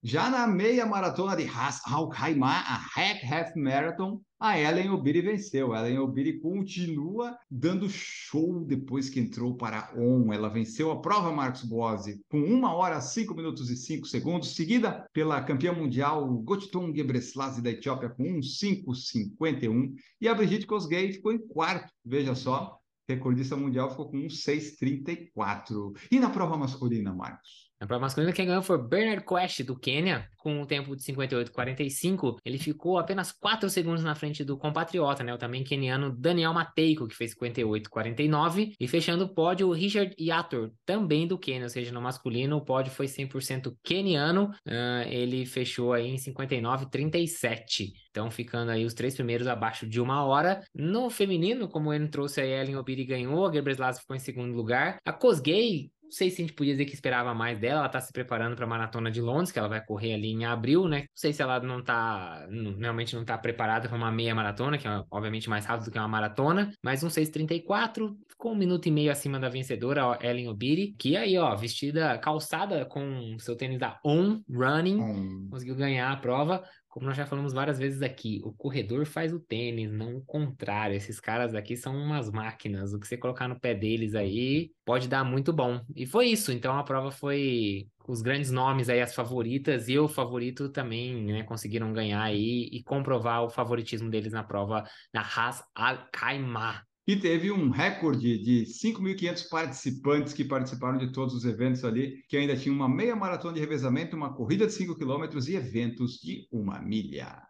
Já 0.00 0.30
na 0.30 0.46
meia 0.46 0.86
maratona 0.86 1.34
de 1.34 1.44
Al 1.84 2.08
Khaimah, 2.08 2.60
a 2.60 2.76
Hack 2.76 3.24
Half 3.24 3.56
Marathon, 3.56 4.20
a 4.38 4.56
Ellen 4.56 4.90
Obiri 4.90 5.20
venceu. 5.20 5.72
A 5.72 5.80
Ellen 5.80 5.98
Obiri 5.98 6.38
continua 6.38 7.36
dando 7.50 7.90
show 7.90 8.64
depois 8.64 9.10
que 9.10 9.18
entrou 9.18 9.56
para 9.56 9.80
a 9.80 9.98
ON. 9.98 10.32
Ela 10.32 10.48
venceu 10.48 10.92
a 10.92 11.00
prova 11.00 11.32
Marcos 11.32 11.64
Boazzi 11.64 12.20
com 12.30 12.38
1 12.38 12.62
hora 12.62 13.00
5 13.00 13.34
minutos 13.34 13.68
e 13.70 13.76
5 13.76 14.06
segundos, 14.06 14.54
seguida 14.54 15.04
pela 15.12 15.42
campeã 15.42 15.72
mundial 15.72 16.24
Gotton 16.42 16.94
Gebreselassie 16.94 17.60
da 17.60 17.70
Etiópia 17.70 18.08
com 18.08 18.22
1,551 18.22 19.94
e 20.20 20.28
a 20.28 20.34
Brigitte 20.34 20.66
Kosgei 20.66 21.12
ficou 21.12 21.32
em 21.32 21.38
quarto. 21.38 21.92
Veja 22.04 22.36
só, 22.36 22.77
recordista 23.08 23.56
mundial 23.56 23.90
ficou 23.90 24.10
com 24.10 24.18
1,634. 24.18 25.92
E 26.10 26.20
na 26.20 26.30
prova 26.30 26.56
masculina, 26.56 27.14
Marcos? 27.14 27.67
Na 27.80 27.86
prova 27.86 28.02
masculina, 28.02 28.32
quem 28.32 28.46
ganhou 28.46 28.62
foi 28.62 28.76
Bernard 28.76 29.24
Quest, 29.24 29.62
do 29.62 29.78
Quênia, 29.78 30.28
com 30.38 30.62
um 30.62 30.66
tempo 30.66 30.96
de 30.96 31.02
58,45. 31.02 32.38
Ele 32.44 32.58
ficou 32.58 32.98
apenas 32.98 33.30
4 33.30 33.70
segundos 33.70 34.02
na 34.02 34.16
frente 34.16 34.42
do 34.42 34.58
compatriota, 34.58 35.22
né? 35.22 35.32
O 35.32 35.38
também 35.38 35.62
queniano 35.62 36.10
Daniel 36.10 36.52
Mateiko, 36.52 37.06
que 37.06 37.14
fez 37.14 37.36
58,49. 37.36 38.72
E 38.80 38.88
fechando 38.88 39.24
o 39.24 39.28
pódio, 39.28 39.68
o 39.68 39.72
Richard 39.72 40.12
Yator, 40.18 40.72
também 40.84 41.26
do 41.26 41.38
Quênia, 41.38 41.64
ou 41.64 41.68
seja, 41.68 41.92
no 41.92 42.00
masculino 42.00 42.56
o 42.56 42.64
pódio 42.64 42.90
foi 42.90 43.06
100% 43.06 43.72
queniano. 43.84 44.50
Uh, 44.66 45.06
ele 45.06 45.46
fechou 45.46 45.92
aí 45.92 46.08
em 46.08 46.16
59,37. 46.16 47.92
Então, 48.10 48.28
ficando 48.28 48.72
aí 48.72 48.84
os 48.84 48.94
três 48.94 49.14
primeiros 49.14 49.46
abaixo 49.46 49.86
de 49.86 50.00
uma 50.00 50.24
hora. 50.24 50.60
No 50.74 51.08
feminino, 51.10 51.68
como 51.68 51.92
ele 51.92 52.08
trouxe 52.08 52.40
a 52.40 52.44
Ellen 52.44 52.76
Obiri 52.76 53.04
ganhou, 53.04 53.46
a 53.46 53.52
Gebrselassie 53.52 54.00
ficou 54.00 54.16
em 54.16 54.20
segundo 54.20 54.52
lugar. 54.56 54.98
A 55.04 55.12
Kosgei 55.12 55.92
não 56.08 56.12
sei 56.12 56.30
se 56.30 56.40
a 56.40 56.46
gente 56.46 56.54
podia 56.54 56.72
dizer 56.72 56.86
que 56.86 56.94
esperava 56.94 57.34
mais 57.34 57.58
dela. 57.58 57.80
Ela 57.80 57.88
tá 57.88 58.00
se 58.00 58.10
preparando 58.10 58.56
para 58.56 58.64
a 58.64 58.68
maratona 58.68 59.10
de 59.10 59.20
Londres, 59.20 59.52
que 59.52 59.58
ela 59.58 59.68
vai 59.68 59.84
correr 59.84 60.14
ali 60.14 60.28
em 60.28 60.46
abril, 60.46 60.88
né? 60.88 61.00
Não 61.00 61.06
sei 61.14 61.34
se 61.34 61.42
ela 61.42 61.60
não 61.60 61.82
tá, 61.82 62.46
não, 62.50 62.74
realmente 62.78 63.14
não 63.14 63.24
tá 63.24 63.36
preparada 63.36 63.88
para 63.88 63.96
uma 63.96 64.10
meia 64.10 64.34
maratona, 64.34 64.78
que 64.78 64.88
é 64.88 65.04
obviamente 65.10 65.50
mais 65.50 65.66
rápido 65.66 65.84
do 65.84 65.90
que 65.90 65.98
uma 65.98 66.08
maratona, 66.08 66.72
mas 66.82 67.04
um 67.04 67.10
6:34, 67.10 68.16
ficou 68.26 68.52
um 68.52 68.56
minuto 68.56 68.86
e 68.86 68.90
meio 68.90 69.12
acima 69.12 69.38
da 69.38 69.50
vencedora, 69.50 70.18
Ellen 70.22 70.48
Obiri, 70.48 70.94
que 70.98 71.14
aí, 71.14 71.36
ó, 71.36 71.54
vestida, 71.54 72.16
calçada 72.18 72.86
com 72.86 73.36
seu 73.38 73.54
tênis 73.54 73.78
da 73.78 74.00
On 74.02 74.40
Running, 74.50 75.00
hum. 75.00 75.48
conseguiu 75.50 75.76
ganhar 75.76 76.10
a 76.10 76.16
prova. 76.16 76.64
Como 76.98 77.06
nós 77.06 77.16
já 77.16 77.24
falamos 77.24 77.52
várias 77.52 77.78
vezes 77.78 78.02
aqui, 78.02 78.40
o 78.42 78.52
corredor 78.52 79.06
faz 79.06 79.32
o 79.32 79.38
tênis, 79.38 79.92
não 79.92 80.16
o 80.16 80.20
contrário. 80.20 80.96
Esses 80.96 81.20
caras 81.20 81.54
aqui 81.54 81.76
são 81.76 81.96
umas 81.96 82.28
máquinas. 82.28 82.92
O 82.92 82.98
que 82.98 83.06
você 83.06 83.16
colocar 83.16 83.46
no 83.46 83.60
pé 83.60 83.72
deles 83.72 84.16
aí 84.16 84.72
pode 84.84 85.06
dar 85.06 85.22
muito 85.22 85.52
bom. 85.52 85.80
E 85.94 86.04
foi 86.04 86.26
isso. 86.26 86.50
Então 86.50 86.76
a 86.76 86.82
prova 86.82 87.12
foi 87.12 87.86
os 88.08 88.20
grandes 88.20 88.50
nomes 88.50 88.88
aí, 88.88 89.00
as 89.00 89.14
favoritas 89.14 89.88
e 89.88 89.96
o 89.96 90.08
favorito 90.08 90.70
também, 90.70 91.24
né, 91.24 91.44
conseguiram 91.44 91.92
ganhar 91.92 92.20
aí 92.20 92.68
e 92.72 92.82
comprovar 92.82 93.44
o 93.44 93.48
favoritismo 93.48 94.10
deles 94.10 94.32
na 94.32 94.42
prova 94.42 94.82
na 95.14 95.20
Haas 95.20 95.62
Al 95.76 95.98
Khaimah 96.12 96.87
e 97.08 97.16
teve 97.16 97.50
um 97.50 97.70
recorde 97.70 98.36
de 98.36 98.66
5.500 98.66 99.48
participantes 99.48 100.34
que 100.34 100.44
participaram 100.44 100.98
de 100.98 101.10
todos 101.10 101.34
os 101.34 101.46
eventos 101.46 101.82
ali, 101.82 102.22
que 102.28 102.36
ainda 102.36 102.54
tinha 102.54 102.74
uma 102.74 102.86
meia 102.86 103.16
maratona 103.16 103.54
de 103.54 103.60
revezamento, 103.60 104.14
uma 104.14 104.34
corrida 104.34 104.66
de 104.66 104.74
5 104.74 104.94
km 104.94 105.24
e 105.48 105.56
eventos 105.56 106.18
de 106.18 106.46
uma 106.52 106.78
milha. 106.82 107.42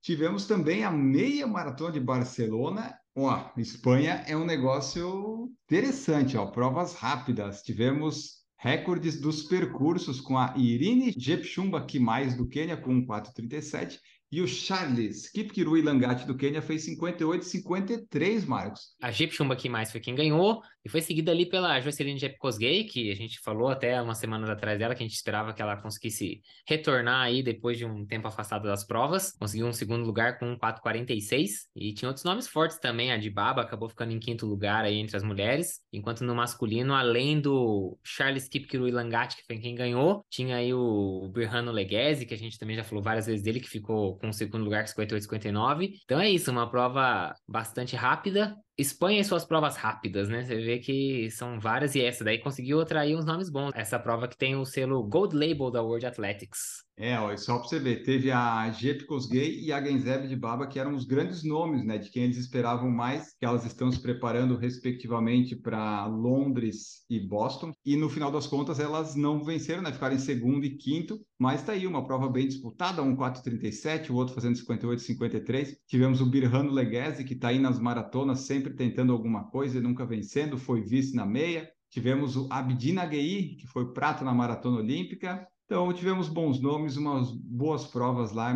Tivemos 0.00 0.46
também 0.46 0.82
a 0.82 0.90
meia 0.90 1.46
maratona 1.46 1.92
de 1.92 2.00
Barcelona. 2.00 2.94
Ó, 3.14 3.50
Espanha 3.58 4.24
é 4.26 4.34
um 4.34 4.46
negócio 4.46 5.50
interessante, 5.66 6.38
ó, 6.38 6.46
provas 6.46 6.94
rápidas. 6.94 7.60
Tivemos 7.60 8.46
recordes 8.58 9.20
dos 9.20 9.42
percursos 9.42 10.22
com 10.22 10.38
a 10.38 10.54
Irine 10.56 11.12
Jepchumba 11.14 11.84
Kimais 11.84 12.34
do 12.34 12.48
Quênia 12.48 12.78
com 12.78 13.04
4:37 13.06 13.98
e 14.30 14.40
o 14.40 14.46
Charles 14.46 15.30
Kipkirui 15.30 15.82
Langate 15.82 16.26
do 16.26 16.36
Quênia 16.36 16.60
fez 16.60 16.84
58 16.84 17.44
53, 17.44 18.44
Marcos. 18.44 18.94
A 19.00 19.10
Jepchumba 19.10 19.54
Kimais 19.54 19.92
foi 19.92 20.00
quem 20.00 20.14
ganhou. 20.14 20.60
E 20.84 20.88
foi 20.88 21.00
seguida 21.00 21.32
ali 21.32 21.46
pela 21.46 21.80
Jocelyn 21.80 22.16
Jepkosgei, 22.16 22.84
que 22.84 23.10
a 23.10 23.14
gente 23.16 23.40
falou 23.40 23.68
até 23.68 24.00
umas 24.00 24.18
semanas 24.18 24.48
atrás 24.48 24.78
dela, 24.78 24.94
que 24.94 25.02
a 25.02 25.06
gente 25.06 25.16
esperava 25.16 25.52
que 25.52 25.60
ela 25.60 25.76
conseguisse 25.76 26.40
retornar 26.64 27.22
aí 27.22 27.42
depois 27.42 27.76
de 27.76 27.84
um 27.84 28.06
tempo 28.06 28.28
afastada 28.28 28.68
das 28.68 28.86
provas. 28.86 29.32
Conseguiu 29.32 29.66
um 29.66 29.72
segundo 29.72 30.04
lugar 30.04 30.38
com 30.38 30.56
4,46. 30.56 31.66
E 31.74 31.92
tinha 31.92 32.08
outros 32.08 32.24
nomes 32.24 32.46
fortes 32.46 32.78
também. 32.78 33.10
A 33.10 33.16
Dibaba 33.16 33.62
acabou 33.62 33.88
ficando 33.88 34.12
em 34.12 34.20
quinto 34.20 34.46
lugar 34.46 34.84
aí 34.84 34.96
entre 34.96 35.16
as 35.16 35.24
mulheres. 35.24 35.80
Enquanto 35.92 36.22
no 36.22 36.36
masculino, 36.36 36.94
além 36.94 37.40
do 37.40 37.98
Charles 38.04 38.48
Kipkiru 38.48 38.86
Langati, 38.88 39.38
que 39.38 39.44
foi 39.44 39.58
quem 39.58 39.74
ganhou, 39.74 40.24
tinha 40.30 40.54
aí 40.54 40.72
o 40.72 41.28
Birhano 41.34 41.72
Leghese, 41.72 42.26
que 42.26 42.34
a 42.34 42.38
gente 42.38 42.58
também 42.60 42.76
já 42.76 42.84
falou 42.84 43.02
várias 43.02 43.26
vezes 43.26 43.42
dele, 43.42 43.58
que 43.58 43.68
ficou 43.68 44.15
com 44.16 44.28
o 44.28 44.32
segundo 44.32 44.64
lugar 44.64 44.84
com 44.84 44.90
58,59. 45.02 46.00
Então 46.04 46.20
é 46.20 46.28
isso, 46.30 46.50
uma 46.50 46.70
prova 46.70 47.34
bastante 47.46 47.94
rápida, 47.96 48.56
Espanha 48.78 49.20
e 49.20 49.24
suas 49.24 49.44
provas 49.44 49.76
rápidas, 49.76 50.28
né? 50.28 50.44
Você 50.44 50.56
vê 50.56 50.78
que 50.78 51.30
são 51.30 51.58
várias 51.58 51.94
e 51.94 52.02
essa 52.02 52.22
daí 52.22 52.38
conseguiu 52.38 52.80
atrair 52.80 53.16
uns 53.16 53.24
nomes 53.24 53.48
bons. 53.48 53.72
Essa 53.74 53.98
prova 53.98 54.28
que 54.28 54.36
tem 54.36 54.54
o 54.54 54.64
selo 54.64 55.02
Gold 55.02 55.34
Label 55.34 55.70
da 55.70 55.82
World 55.82 56.04
Athletics. 56.06 56.86
É, 56.98 57.18
ó, 57.20 57.36
só 57.36 57.58
para 57.58 57.68
você 57.68 57.78
ver, 57.78 58.02
teve 58.04 58.30
a 58.30 58.70
Jep 58.70 59.04
Kosgei 59.04 59.60
e 59.60 59.70
a 59.70 59.84
Genzeb 59.84 60.26
de 60.26 60.34
Baba, 60.34 60.66
que 60.66 60.78
eram 60.78 60.94
os 60.94 61.04
grandes 61.04 61.44
nomes, 61.44 61.84
né, 61.84 61.98
de 61.98 62.10
quem 62.10 62.22
eles 62.22 62.38
esperavam 62.38 62.90
mais, 62.90 63.34
que 63.38 63.44
elas 63.44 63.66
estão 63.66 63.92
se 63.92 64.00
preparando 64.00 64.56
respectivamente 64.56 65.54
para 65.54 66.06
Londres 66.06 67.04
e 67.10 67.20
Boston. 67.20 67.70
E 67.84 67.96
no 67.96 68.08
final 68.08 68.32
das 68.32 68.46
contas, 68.46 68.80
elas 68.80 69.14
não 69.14 69.44
venceram, 69.44 69.82
né, 69.82 69.92
ficaram 69.92 70.14
em 70.14 70.18
segundo 70.18 70.64
e 70.64 70.78
quinto, 70.78 71.20
mas 71.38 71.62
tá 71.62 71.72
aí 71.72 71.86
uma 71.86 72.02
prova 72.02 72.30
bem 72.30 72.48
disputada, 72.48 73.02
um 73.02 73.14
4:37, 73.14 74.10
o 74.10 74.14
outro 74.14 74.34
fazendo 74.34 74.56
58:53. 74.56 75.76
Tivemos 75.86 76.22
o 76.22 76.26
Birhano 76.26 76.72
Leghese, 76.72 77.24
que 77.24 77.34
está 77.34 77.48
aí 77.48 77.58
nas 77.58 77.78
maratonas, 77.78 78.40
sempre 78.40 78.65
tentando 78.74 79.12
alguma 79.12 79.50
coisa 79.50 79.78
e 79.78 79.80
nunca 79.80 80.06
vencendo, 80.06 80.58
foi 80.58 80.82
vice 80.82 81.14
na 81.14 81.26
meia. 81.26 81.70
Tivemos 81.90 82.36
o 82.36 82.48
Abdin 82.50 82.98
Aguei, 82.98 83.56
que 83.56 83.66
foi 83.66 83.92
prata 83.92 84.24
na 84.24 84.34
maratona 84.34 84.78
olímpica. 84.78 85.46
Então, 85.64 85.92
tivemos 85.92 86.28
bons 86.28 86.60
nomes, 86.60 86.96
umas 86.96 87.30
boas 87.32 87.86
provas 87.86 88.32
lá. 88.32 88.52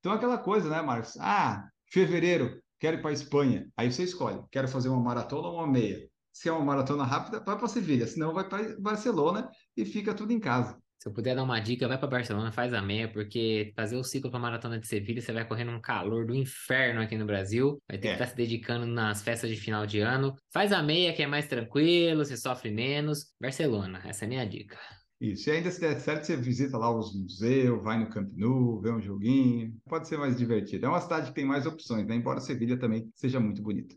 Então, 0.00 0.12
aquela 0.12 0.38
coisa, 0.38 0.68
né, 0.68 0.80
Marcos? 0.82 1.16
Ah, 1.20 1.68
fevereiro, 1.90 2.60
quero 2.78 2.96
ir 2.96 3.00
para 3.00 3.10
a 3.10 3.14
Espanha. 3.14 3.68
Aí 3.76 3.90
você 3.90 4.02
escolhe, 4.02 4.40
quero 4.50 4.68
fazer 4.68 4.88
uma 4.88 5.00
maratona 5.00 5.48
ou 5.48 5.54
uma 5.56 5.66
meia. 5.66 6.08
Se 6.32 6.48
é 6.48 6.52
uma 6.52 6.64
maratona 6.64 7.04
rápida, 7.04 7.40
vai 7.44 7.56
para 7.56 7.68
Sevilha, 7.68 8.06
senão 8.06 8.32
vai 8.32 8.48
para 8.48 8.80
Barcelona 8.80 9.50
e 9.76 9.84
fica 9.84 10.14
tudo 10.14 10.32
em 10.32 10.40
casa. 10.40 10.80
Se 11.02 11.08
eu 11.08 11.12
puder 11.12 11.34
dar 11.34 11.42
uma 11.42 11.58
dica, 11.58 11.88
vai 11.88 11.98
para 11.98 12.06
Barcelona, 12.06 12.52
faz 12.52 12.72
a 12.72 12.80
meia, 12.80 13.08
porque 13.08 13.72
fazer 13.74 13.96
o 13.96 14.04
ciclo 14.04 14.30
para 14.30 14.38
maratona 14.38 14.78
de 14.78 14.86
Sevilha, 14.86 15.20
você 15.20 15.32
vai 15.32 15.44
correr 15.44 15.64
num 15.64 15.80
calor 15.80 16.24
do 16.24 16.32
inferno 16.32 17.00
aqui 17.00 17.18
no 17.18 17.26
Brasil. 17.26 17.82
Vai 17.88 17.98
ter 17.98 18.06
é. 18.06 18.10
que 18.10 18.14
estar 18.14 18.26
tá 18.26 18.30
se 18.30 18.36
dedicando 18.36 18.86
nas 18.86 19.20
festas 19.20 19.50
de 19.50 19.56
final 19.56 19.84
de 19.84 19.98
ano. 19.98 20.36
Faz 20.52 20.70
a 20.70 20.80
meia, 20.80 21.12
que 21.12 21.20
é 21.20 21.26
mais 21.26 21.48
tranquilo, 21.48 22.24
você 22.24 22.36
sofre 22.36 22.70
menos. 22.70 23.34
Barcelona, 23.40 24.00
essa 24.04 24.24
é 24.24 24.26
a 24.26 24.28
minha 24.28 24.46
dica. 24.46 24.78
Isso, 25.20 25.50
e 25.50 25.52
ainda 25.52 25.72
se 25.72 25.80
der 25.80 25.98
certo, 25.98 26.22
você 26.22 26.36
visita 26.36 26.78
lá 26.78 26.96
os 26.96 27.12
museus, 27.12 27.82
vai 27.82 27.98
no 27.98 28.08
Camp 28.08 28.30
Nou, 28.36 28.80
vê 28.80 28.92
um 28.92 29.00
joguinho, 29.00 29.74
pode 29.88 30.06
ser 30.06 30.18
mais 30.18 30.36
divertido. 30.36 30.86
É 30.86 30.88
uma 30.88 31.00
cidade 31.00 31.30
que 31.30 31.34
tem 31.34 31.44
mais 31.44 31.66
opções, 31.66 32.06
né? 32.06 32.14
embora 32.14 32.38
Sevilha 32.38 32.78
também 32.78 33.10
seja 33.16 33.40
muito 33.40 33.60
bonita. 33.60 33.96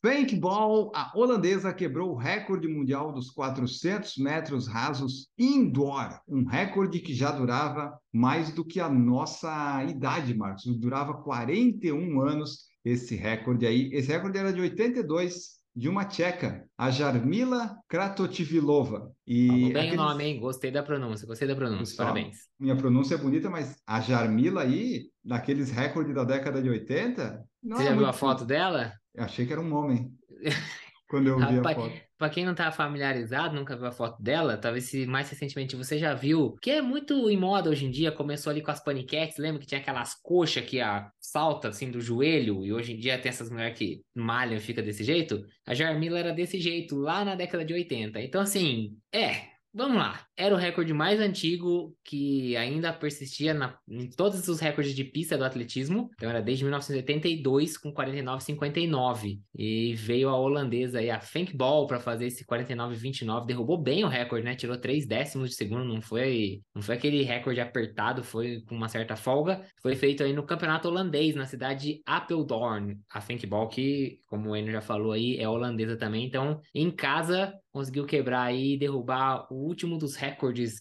Paintball, 0.00 0.92
a 0.94 1.10
holandesa 1.14 1.72
quebrou 1.72 2.12
o 2.12 2.16
recorde 2.16 2.68
mundial 2.68 3.12
dos 3.12 3.30
400 3.30 4.16
metros 4.18 4.68
rasos 4.68 5.28
indoor, 5.36 6.20
um 6.28 6.44
recorde 6.44 7.00
que 7.00 7.12
já 7.12 7.32
durava 7.32 7.98
mais 8.12 8.52
do 8.52 8.64
que 8.64 8.78
a 8.78 8.88
nossa 8.88 9.84
idade, 9.84 10.34
Marcos. 10.34 10.64
Durava 10.78 11.14
41 11.14 12.20
anos 12.20 12.68
esse 12.84 13.16
recorde 13.16 13.66
aí. 13.66 13.90
Esse 13.92 14.12
recorde 14.12 14.38
era 14.38 14.52
de 14.52 14.60
82 14.60 15.58
de 15.74 15.88
uma 15.88 16.04
tcheca, 16.04 16.64
a 16.76 16.90
Jarmila 16.90 17.76
Kratotivilova. 17.88 19.12
E 19.26 19.46
Falou 19.46 19.62
bem 19.62 19.76
aqueles... 19.76 19.94
o 19.94 19.96
nome, 19.96 20.24
hein? 20.24 20.40
Gostei 20.40 20.70
da 20.72 20.82
pronúncia, 20.82 21.26
gostei 21.26 21.46
da 21.46 21.54
pronúncia, 21.54 21.96
Pessoal, 21.96 22.08
parabéns. 22.08 22.36
Minha 22.58 22.76
pronúncia 22.76 23.14
é 23.14 23.18
bonita, 23.18 23.48
mas 23.48 23.76
a 23.86 24.00
Jarmila 24.00 24.62
aí, 24.62 25.04
daqueles 25.24 25.70
recordes 25.70 26.14
da 26.14 26.24
década 26.24 26.60
de 26.60 26.68
80... 26.68 27.44
Você 27.62 27.84
já 27.84 27.94
viu 27.94 28.06
a 28.06 28.12
foto 28.12 28.44
dela? 28.44 28.92
Eu 29.18 29.24
achei 29.24 29.44
que 29.44 29.52
era 29.52 29.60
um 29.60 29.74
homem. 29.74 30.12
quando 31.08 31.26
eu 31.26 31.38
vi 31.38 31.58
a 31.58 31.74
foto. 31.74 32.00
Pra 32.18 32.28
quem 32.28 32.44
não 32.44 32.54
tá 32.54 32.70
familiarizado, 32.70 33.54
nunca 33.54 33.76
viu 33.76 33.86
a 33.86 33.92
foto 33.92 34.22
dela, 34.22 34.56
talvez 34.56 34.84
se 34.84 35.06
mais 35.06 35.30
recentemente 35.30 35.76
você 35.76 35.98
já 35.98 36.14
viu, 36.14 36.56
que 36.60 36.70
é 36.70 36.82
muito 36.82 37.30
em 37.30 37.36
moda 37.36 37.70
hoje 37.70 37.86
em 37.86 37.90
dia, 37.90 38.12
começou 38.12 38.50
ali 38.50 38.60
com 38.60 38.70
as 38.70 38.82
paniquetes, 38.82 39.38
lembra 39.38 39.60
que 39.60 39.66
tinha 39.66 39.80
aquelas 39.80 40.14
coxas 40.14 40.64
que 40.64 40.80
a 40.80 41.10
salta 41.20 41.68
assim 41.68 41.90
do 41.90 42.00
joelho, 42.00 42.64
e 42.64 42.72
hoje 42.72 42.92
em 42.92 42.98
dia 42.98 43.18
tem 43.18 43.30
essas 43.30 43.50
mulheres 43.50 43.78
que 43.78 44.02
malham 44.14 44.56
e 44.56 44.60
fica 44.60 44.82
desse 44.82 45.02
jeito? 45.02 45.44
A 45.66 45.74
Jarmila 45.74 46.18
era 46.18 46.32
desse 46.32 46.60
jeito, 46.60 46.96
lá 46.96 47.24
na 47.24 47.34
década 47.34 47.64
de 47.64 47.72
80. 47.72 48.20
Então, 48.20 48.40
assim, 48.40 48.96
é, 49.12 49.58
Vamos 49.72 49.98
lá. 49.98 50.26
Era 50.40 50.54
o 50.54 50.58
recorde 50.58 50.94
mais 50.94 51.18
antigo 51.18 51.92
que 52.04 52.56
ainda 52.56 52.92
persistia 52.92 53.52
na, 53.52 53.76
em 53.88 54.08
todos 54.08 54.46
os 54.46 54.60
recordes 54.60 54.94
de 54.94 55.02
pista 55.02 55.36
do 55.36 55.42
atletismo. 55.42 56.08
Então 56.14 56.30
era 56.30 56.40
desde 56.40 56.62
1982 56.62 57.76
com 57.76 57.92
49,59. 57.92 59.40
E 59.52 59.94
veio 59.94 60.28
a 60.28 60.38
holandesa 60.38 61.00
aí, 61.00 61.10
a 61.10 61.18
Fenk 61.18 61.56
Ball, 61.56 61.88
para 61.88 61.98
fazer 61.98 62.26
esse 62.26 62.46
49,29. 62.46 63.46
Derrubou 63.46 63.76
bem 63.76 64.04
o 64.04 64.08
recorde, 64.08 64.44
né? 64.44 64.54
Tirou 64.54 64.76
3 64.76 65.08
décimos 65.08 65.50
de 65.50 65.56
segundo. 65.56 65.82
Não 65.82 66.00
foi, 66.00 66.62
não 66.72 66.82
foi 66.82 66.94
aquele 66.94 67.24
recorde 67.24 67.60
apertado, 67.60 68.22
foi 68.22 68.60
com 68.68 68.76
uma 68.76 68.88
certa 68.88 69.16
folga. 69.16 69.66
Foi 69.82 69.96
feito 69.96 70.22
aí 70.22 70.32
no 70.32 70.44
campeonato 70.44 70.86
holandês, 70.86 71.34
na 71.34 71.46
cidade 71.46 71.84
de 71.84 72.02
Apeldoorn. 72.06 72.96
A 73.12 73.20
Fenk 73.20 73.44
Ball, 73.44 73.68
que, 73.68 74.20
como 74.24 74.50
o 74.50 74.56
Enio 74.56 74.70
já 74.70 74.80
falou 74.80 75.10
aí, 75.10 75.36
é 75.36 75.48
holandesa 75.48 75.96
também. 75.96 76.24
Então, 76.24 76.60
em 76.72 76.92
casa, 76.92 77.52
conseguiu 77.72 78.06
quebrar 78.06 78.54
e 78.54 78.76
derrubar 78.76 79.46
o 79.52 79.56
último 79.56 79.98
dos 79.98 80.14
recordes 80.14 80.27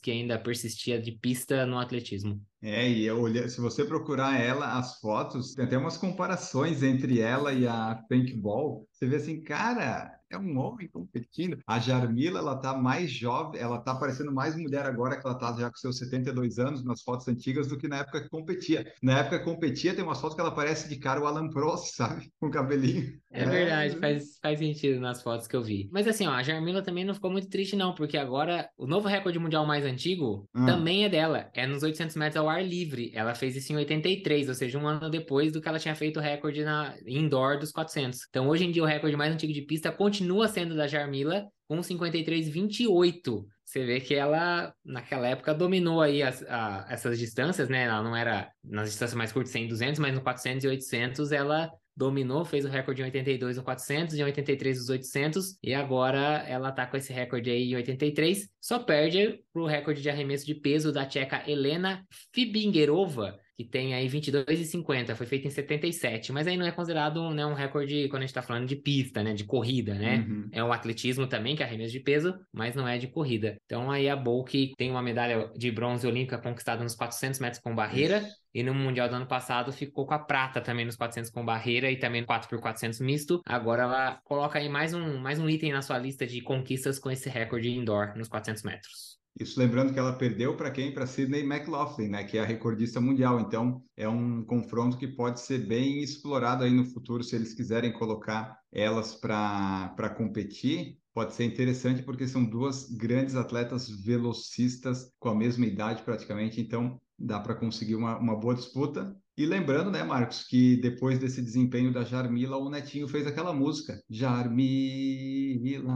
que 0.01 0.11
ainda 0.11 0.39
persistia 0.39 1.01
de 1.01 1.11
pista 1.11 1.65
no 1.65 1.77
atletismo. 1.77 2.41
É, 2.61 2.89
e 2.89 3.05
eu 3.05 3.21
olhei, 3.21 3.47
se 3.47 3.61
você 3.61 3.85
procurar 3.85 4.39
ela, 4.39 4.77
as 4.77 4.99
fotos, 4.99 5.53
tem 5.53 5.65
até 5.65 5.77
umas 5.77 5.97
comparações 5.97 6.81
entre 6.81 7.19
ela 7.19 7.53
e 7.53 7.67
a 7.67 8.03
Paintball. 8.09 8.87
Você 8.91 9.05
vê 9.05 9.17
assim, 9.17 9.41
cara, 9.41 10.16
é 10.29 10.37
um 10.37 10.57
homem 10.57 10.87
competindo. 10.87 11.59
A 11.65 11.79
Jarmila, 11.79 12.39
ela 12.39 12.55
tá 12.55 12.73
mais 12.73 13.11
jovem, 13.11 13.59
ela 13.59 13.79
tá 13.79 13.95
parecendo 13.95 14.31
mais 14.31 14.55
mulher 14.55 14.85
agora 14.85 15.19
que 15.19 15.25
ela 15.25 15.37
tá 15.37 15.55
já 15.57 15.69
com 15.69 15.77
seus 15.77 15.97
72 15.97 16.59
anos 16.59 16.83
nas 16.83 17.01
fotos 17.01 17.27
antigas 17.27 17.67
do 17.67 17.77
que 17.77 17.87
na 17.87 17.99
época 17.99 18.21
que 18.21 18.29
competia. 18.29 18.91
Na 19.01 19.19
época 19.19 19.39
que 19.39 19.45
competia, 19.45 19.93
tem 19.93 20.03
umas 20.03 20.19
fotos 20.19 20.35
que 20.35 20.41
ela 20.41 20.51
parece 20.51 20.89
de 20.89 20.97
cara 20.97 21.21
o 21.21 21.25
Alan 21.25 21.49
Prost, 21.49 21.95
sabe? 21.95 22.31
Com 22.39 22.49
cabelinho. 22.49 23.17
É, 23.31 23.43
é, 23.43 23.45
verdade, 23.45 23.95
faz, 23.97 24.37
faz 24.41 24.59
sentido 24.59 24.99
nas 24.99 25.21
fotos 25.21 25.47
que 25.47 25.55
eu 25.55 25.63
vi. 25.63 25.89
Mas 25.91 26.07
assim, 26.07 26.27
ó, 26.27 26.31
a 26.31 26.43
Jarmila 26.43 26.81
também 26.81 27.05
não 27.05 27.13
ficou 27.13 27.31
muito 27.31 27.49
triste 27.49 27.75
não, 27.75 27.93
porque 27.93 28.17
agora 28.17 28.69
o 28.77 28.85
novo 28.85 29.07
recorde 29.07 29.39
mundial 29.39 29.65
mais 29.65 29.85
antigo 29.85 30.47
hum. 30.55 30.65
também 30.65 31.05
é 31.05 31.09
dela. 31.09 31.49
É 31.53 31.65
nos 31.65 31.83
800 31.83 32.15
metros 32.15 32.37
ao 32.37 32.49
ar 32.49 32.63
livre. 32.63 33.11
Ela 33.13 33.33
fez 33.33 33.55
isso 33.55 33.71
em 33.71 33.77
83, 33.77 34.49
ou 34.49 34.55
seja, 34.55 34.77
um 34.77 34.87
ano 34.87 35.09
depois 35.09 35.51
do 35.51 35.61
que 35.61 35.67
ela 35.67 35.79
tinha 35.79 35.95
feito 35.95 36.19
o 36.19 36.23
recorde 36.23 36.63
na 36.63 36.95
indoor 37.05 37.59
dos 37.59 37.71
400. 37.71 38.19
Então, 38.29 38.47
hoje 38.47 38.65
em 38.65 38.71
dia, 38.71 38.83
o 38.83 38.85
recorde 38.85 39.15
mais 39.15 39.33
antigo 39.33 39.53
de 39.53 39.61
pista 39.61 39.91
continua 39.91 40.16
sendo 40.47 40.75
da 40.75 40.87
Jarmila, 40.87 41.47
com 41.67 41.79
53,28. 41.79 43.45
Você 43.65 43.85
vê 43.85 43.99
que 43.99 44.15
ela, 44.15 44.73
naquela 44.83 45.27
época, 45.27 45.53
dominou 45.53 46.01
aí 46.01 46.23
as, 46.23 46.41
a, 46.43 46.85
essas 46.89 47.19
distâncias, 47.19 47.67
né? 47.67 47.83
Ela 47.83 48.01
não 48.01 48.15
era 48.15 48.49
nas 48.63 48.89
distâncias 48.89 49.17
mais 49.17 49.31
curtas, 49.31 49.51
100 49.51 49.67
200, 49.67 49.99
mas 49.99 50.15
no 50.15 50.21
400 50.21 50.63
e 50.63 50.67
800 50.69 51.31
ela 51.33 51.69
dominou, 51.97 52.45
fez 52.45 52.63
o 52.63 52.69
recorde 52.69 53.01
em 53.01 53.05
82 53.05 53.57
no 53.57 53.63
400, 53.63 54.15
em 54.15 54.23
83 54.23 54.77
nos 54.77 54.89
800, 54.89 55.57
e 55.63 55.73
agora 55.73 56.45
ela 56.47 56.71
tá 56.71 56.85
com 56.85 56.95
esse 56.95 57.11
recorde 57.11 57.49
aí 57.49 57.71
em 57.71 57.75
83, 57.75 58.47
só 58.61 58.77
perde 58.77 59.39
pro 59.51 59.65
recorde 59.65 60.01
de 60.01 60.09
arremesso 60.09 60.45
de 60.45 60.53
peso 60.53 60.93
da 60.93 61.07
tcheca 61.07 61.43
Helena 61.49 62.05
Fibingerova, 62.31 63.39
que 63.57 63.63
tem 63.63 63.95
aí 63.95 64.07
22,50, 64.07 65.15
foi 65.15 65.25
feito 65.25 65.47
em 65.47 65.49
77, 65.49 66.31
mas 66.31 66.45
aí 66.45 66.55
não 66.55 66.65
é 66.65 66.71
considerado 66.71 67.31
né, 67.31 67.43
um 67.43 67.55
recorde 67.55 68.07
quando 68.07 68.21
a 68.21 68.25
gente 68.25 68.33
tá 68.35 68.43
falando 68.43 68.67
de 68.67 68.75
pista, 68.75 69.23
né, 69.23 69.33
de 69.33 69.43
corrida, 69.45 69.95
né? 69.95 70.25
Uhum. 70.27 70.47
É 70.51 70.63
o 70.63 70.71
atletismo 70.71 71.25
também, 71.25 71.55
que 71.55 71.63
é 71.63 71.65
arremesso 71.65 71.91
de 71.91 71.99
peso, 71.99 72.37
mas 72.53 72.75
não 72.75 72.87
é 72.87 72.99
de 72.99 73.07
corrida. 73.07 73.57
Então 73.65 73.89
aí 73.89 74.07
a 74.07 74.15
Bulk 74.15 74.73
tem 74.77 74.91
uma 74.91 75.01
medalha 75.01 75.51
de 75.55 75.71
bronze 75.71 76.05
olímpica 76.05 76.37
conquistada 76.37 76.83
nos 76.83 76.93
400 76.93 77.39
metros 77.39 77.59
com 77.59 77.73
barreira, 77.73 78.19
Isso. 78.19 78.47
E 78.53 78.63
no 78.63 78.73
Mundial 78.73 79.07
do 79.07 79.15
ano 79.15 79.27
passado 79.27 79.71
ficou 79.71 80.05
com 80.05 80.15
a 80.15 80.19
prata 80.19 80.59
também 80.59 80.85
nos 80.85 80.95
400 80.95 81.29
com 81.29 81.45
barreira 81.45 81.91
e 81.91 81.97
também 81.97 82.21
no 82.21 82.27
4x400 82.27 83.03
misto. 83.03 83.41
Agora 83.45 83.83
ela 83.83 84.19
coloca 84.23 84.57
aí 84.57 84.67
mais 84.67 84.93
um, 84.93 85.17
mais 85.17 85.39
um 85.39 85.47
item 85.47 85.71
na 85.71 85.81
sua 85.81 85.97
lista 85.99 86.25
de 86.25 86.41
conquistas 86.41 86.97
com 86.97 87.11
esse 87.11 87.29
recorde 87.29 87.69
indoor 87.69 88.17
nos 88.17 88.27
400 88.27 88.63
metros. 88.63 89.16
Isso 89.39 89.59
lembrando 89.59 89.93
que 89.93 89.99
ela 89.99 90.17
perdeu 90.17 90.57
para 90.57 90.71
quem? 90.71 90.91
Para 90.91 91.05
Sidney 91.05 91.43
McLaughlin, 91.43 92.07
né? 92.07 92.23
Que 92.23 92.39
é 92.39 92.41
a 92.41 92.45
recordista 92.45 92.99
mundial. 92.99 93.39
Então 93.39 93.83
é 93.95 94.09
um 94.09 94.43
confronto 94.43 94.97
que 94.97 95.07
pode 95.07 95.41
ser 95.41 95.59
bem 95.67 96.01
explorado 96.01 96.63
aí 96.63 96.71
no 96.71 96.85
futuro 96.85 97.23
se 97.23 97.35
eles 97.35 97.53
quiserem 97.53 97.93
colocar 97.93 98.59
elas 98.71 99.13
para 99.13 100.09
competir. 100.17 100.97
Pode 101.13 101.35
ser 101.35 101.45
interessante 101.45 102.01
porque 102.01 102.27
são 102.27 102.43
duas 102.43 102.89
grandes 102.89 103.35
atletas 103.35 103.87
velocistas 103.89 105.11
com 105.19 105.29
a 105.29 105.35
mesma 105.35 105.65
idade 105.65 106.01
praticamente. 106.01 106.59
Então 106.59 106.99
dá 107.17 107.39
para 107.39 107.55
conseguir 107.55 107.95
uma, 107.95 108.17
uma 108.17 108.39
boa 108.39 108.55
disputa. 108.55 109.15
E 109.37 109.45
lembrando, 109.45 109.91
né, 109.91 110.03
Marcos, 110.03 110.43
que 110.43 110.77
depois 110.77 111.19
desse 111.19 111.43
desempenho 111.43 111.93
da 111.93 112.03
Jarmila, 112.03 112.57
o 112.57 112.71
Netinho 112.71 113.07
fez 113.07 113.27
aquela 113.27 113.53
música. 113.53 114.01
Jarmila, 114.09 115.95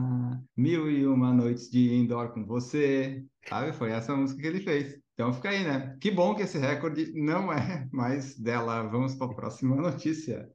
mil 0.56 0.92
e 0.92 1.08
uma 1.08 1.34
noites 1.34 1.68
de 1.68 1.92
indoor 1.92 2.34
com 2.34 2.46
você. 2.46 3.26
Sabe? 3.50 3.74
Foi 3.74 3.90
essa 3.92 4.16
música 4.16 4.40
que 4.40 4.48
ele 4.48 4.60
fez. 4.60 4.96
Então 5.16 5.34
fica 5.34 5.50
aí, 5.50 5.64
né? 5.64 5.98
Que 6.00 6.12
bom 6.12 6.36
que 6.36 6.44
esse 6.44 6.60
recorde 6.60 7.12
não 7.16 7.52
é 7.52 7.88
mais 7.92 8.38
dela. 8.38 8.84
Vamos 8.84 9.16
para 9.16 9.32
a 9.32 9.36
próxima 9.36 9.76
notícia. 9.76 10.48